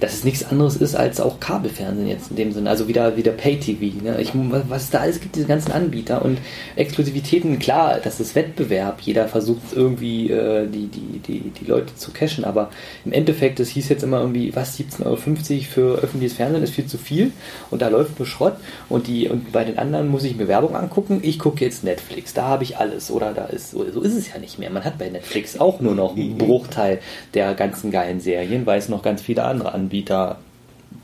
[0.00, 2.70] dass es nichts anderes ist als auch Kabelfernsehen jetzt in dem Sinne.
[2.70, 4.02] Also wieder, wieder Pay-TV.
[4.02, 4.20] Ne?
[4.20, 6.38] Ich, was es da alles gibt, diese ganzen Anbieter und
[6.76, 9.00] Exklusivitäten, klar, das ist Wettbewerb.
[9.00, 12.70] Jeder versucht irgendwie äh, die, die, die, die Leute zu cashen, aber
[13.04, 15.16] im Endeffekt, es hieß jetzt immer irgendwie, was, 17,50 Euro
[15.62, 17.32] für öffentliches Fernsehen ist viel zu viel
[17.70, 18.56] und da läuft nur Schrott
[18.88, 21.20] und, die, und bei den anderen muss ich mir Werbung angucken.
[21.22, 24.32] Ich gucke jetzt Netflix, da habe ich alles oder da ist, so, so ist es
[24.32, 24.70] ja nicht mehr.
[24.70, 27.00] Man hat bei Netflix auch nur noch einen Bruchteil
[27.34, 29.87] der ganzen geilen Serien, weil es noch ganz viele andere Anbieter,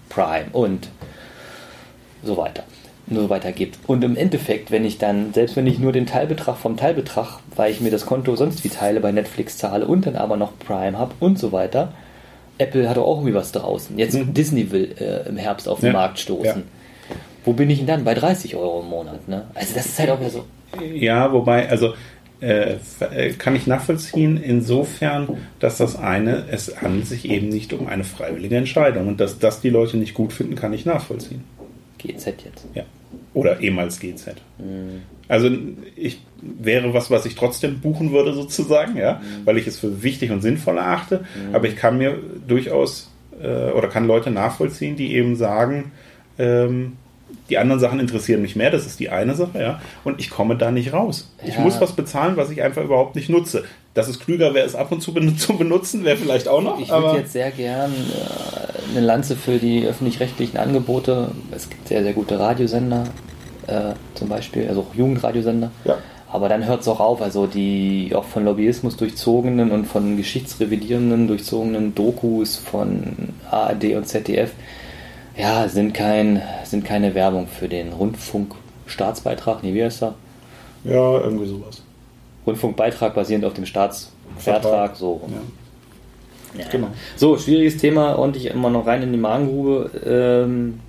[0.09, 0.89] Prime und
[2.23, 2.63] so weiter,
[3.07, 3.79] nur weiter gibt.
[3.87, 7.71] Und im Endeffekt, wenn ich dann, selbst wenn ich nur den Teilbetrag vom Teilbetrag, weil
[7.71, 10.99] ich mir das Konto sonst wie teile bei Netflix zahle und dann aber noch Prime
[10.99, 11.93] habe und so weiter,
[12.59, 13.99] Apple hat auch irgendwie was draußen.
[13.99, 14.33] Jetzt Mhm.
[14.33, 15.93] Disney will äh, im Herbst auf den Ja.
[15.93, 16.45] Markt stoßen.
[16.63, 17.17] Ja.
[17.45, 18.05] Wo bin ich denn dann?
[18.05, 19.45] Bei 30 Euro im Monat, ne?
[19.55, 20.45] Also das ist halt auch wieder so.
[20.95, 21.95] Ja, wobei, also
[23.39, 28.57] kann ich nachvollziehen, insofern, dass das eine, es handelt sich eben nicht um eine freiwillige
[28.57, 29.09] Entscheidung.
[29.09, 31.45] Und dass das die Leute nicht gut finden, kann ich nachvollziehen.
[31.99, 32.67] GZ jetzt.
[32.75, 32.85] Ja.
[33.33, 34.35] Oder ehemals GZ.
[34.59, 35.03] Mhm.
[35.29, 35.51] Also
[35.97, 39.47] ich wäre was, was ich trotzdem buchen würde, sozusagen, ja, mhm.
[39.47, 41.25] weil ich es für wichtig und sinnvoll erachte.
[41.49, 41.55] Mhm.
[41.55, 43.11] Aber ich kann mir durchaus
[43.41, 45.93] äh, oder kann Leute nachvollziehen, die eben sagen,
[46.39, 46.97] ähm,
[47.49, 49.81] die anderen Sachen interessieren mich mehr, das ist die eine Sache, ja.
[50.03, 51.31] Und ich komme da nicht raus.
[51.43, 51.49] Ja.
[51.49, 53.65] Ich muss was bezahlen, was ich einfach überhaupt nicht nutze.
[53.95, 56.81] Dass es klüger wäre, es ab und zu zu benutzen, wäre vielleicht auch noch.
[56.81, 61.31] Ich würde jetzt sehr gern äh, eine Lanze für die öffentlich-rechtlichen Angebote.
[61.51, 63.05] Es gibt sehr, sehr gute Radiosender,
[63.67, 65.71] äh, zum Beispiel, also auch Jugendradiosender.
[65.85, 65.99] Ja.
[66.35, 67.23] Aber dann hört es auch auf.
[67.23, 73.15] Also die auch von Lobbyismus durchzogenen und von geschichtsrevidierenden durchzogenen Dokus von
[73.51, 74.51] ARD und ZDF
[75.37, 79.63] ja, sind, kein, sind keine Werbung für den Rundfunkstaatsbeitrag.
[79.63, 80.15] Nee, wie heißt er?
[80.85, 81.83] Ja, irgendwie sowas.
[82.47, 85.23] Rundfunkbeitrag basierend auf dem Staatsvertrag, so.
[85.29, 85.41] Ja.
[86.57, 86.89] Ja, genau.
[87.17, 89.91] So, schwieriges Thema, ordentlich immer noch rein in die Magengrube.
[90.07, 90.81] Ähm,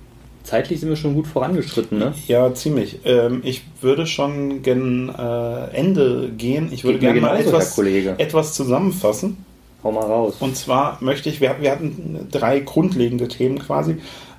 [0.44, 2.14] zeitlich sind wir schon gut vorangeschritten, ne?
[2.28, 3.00] Ja, ziemlich.
[3.04, 6.68] Ähm, ich würde schon gen äh, Ende gehen.
[6.72, 7.76] Ich würde gerne mal etwas,
[8.18, 9.44] etwas zusammenfassen.
[9.82, 10.36] Hau mal raus.
[10.40, 13.96] Und zwar möchte ich, wir, wir hatten drei grundlegende Themen quasi.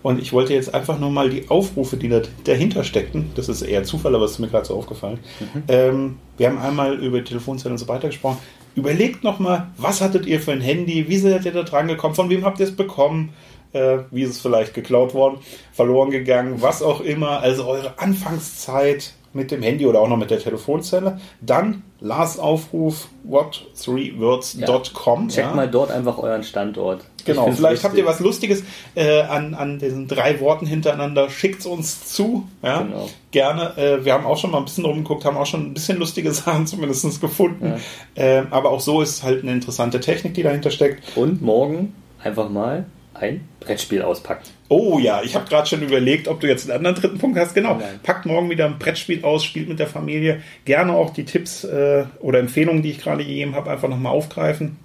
[0.07, 3.61] Und ich wollte jetzt einfach nur mal die Aufrufe, die da dahinter steckten, das ist
[3.61, 5.19] eher Zufall, aber es ist mir gerade so aufgefallen.
[5.41, 5.63] Mhm.
[5.67, 8.37] Ähm, wir haben einmal über Telefonzellen und so weiter gesprochen.
[8.73, 11.09] Überlegt nochmal, was hattet ihr für ein Handy?
[11.09, 12.15] Wie seid ihr da dran gekommen?
[12.15, 13.33] Von wem habt ihr es bekommen?
[13.73, 15.39] Äh, wie ist es vielleicht geklaut worden,
[15.73, 17.41] verloren gegangen, was auch immer.
[17.41, 21.19] Also eure Anfangszeit, mit dem Handy oder auch noch mit der Telefonzelle.
[21.41, 25.23] Dann Lars Aufruf what3words.com.
[25.23, 25.27] Ja.
[25.27, 25.55] Checkt ja.
[25.55, 27.05] mal dort einfach euren Standort.
[27.25, 27.83] Genau, vielleicht lustig.
[27.83, 28.63] habt ihr was Lustiges
[28.95, 31.29] äh, an, an diesen drei Worten hintereinander.
[31.29, 32.47] Schickt es uns zu.
[32.63, 32.83] Ja?
[32.83, 33.09] Genau.
[33.31, 33.77] Gerne.
[33.77, 36.31] Äh, wir haben auch schon mal ein bisschen rumgeguckt, haben auch schon ein bisschen lustige
[36.33, 37.75] Sachen zumindest gefunden.
[38.15, 38.23] Ja.
[38.23, 41.17] Äh, aber auch so ist halt eine interessante Technik, die dahinter steckt.
[41.17, 42.85] Und morgen einfach mal
[43.19, 44.51] ein Brettspiel auspackt.
[44.69, 47.55] Oh ja, ich habe gerade schon überlegt, ob du jetzt einen anderen dritten Punkt hast.
[47.55, 47.99] Genau, Nein.
[48.03, 50.41] packt morgen wieder ein Brettspiel aus, spielt mit der Familie.
[50.65, 54.77] Gerne auch die Tipps äh, oder Empfehlungen, die ich gerade gegeben habe, einfach nochmal aufgreifen.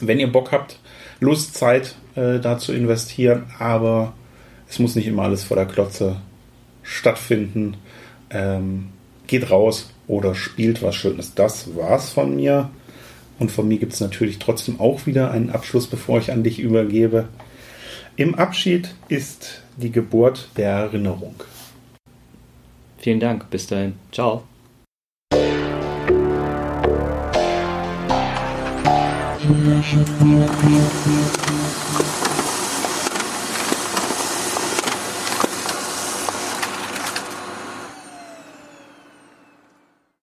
[0.00, 0.78] Wenn ihr Bock habt,
[1.20, 4.12] Lust, Zeit äh, da zu investieren, aber
[4.68, 6.16] es muss nicht immer alles vor der Klotze
[6.82, 7.76] stattfinden.
[8.30, 8.90] Ähm,
[9.26, 11.34] geht raus oder spielt was Schönes.
[11.34, 12.70] Das war's von mir.
[13.38, 16.58] Und von mir gibt es natürlich trotzdem auch wieder einen Abschluss, bevor ich an dich
[16.58, 17.28] übergebe.
[18.18, 21.36] Im Abschied ist die Geburt der Erinnerung.
[22.98, 23.48] Vielen Dank.
[23.48, 23.94] Bis dahin.
[24.10, 24.42] Ciao.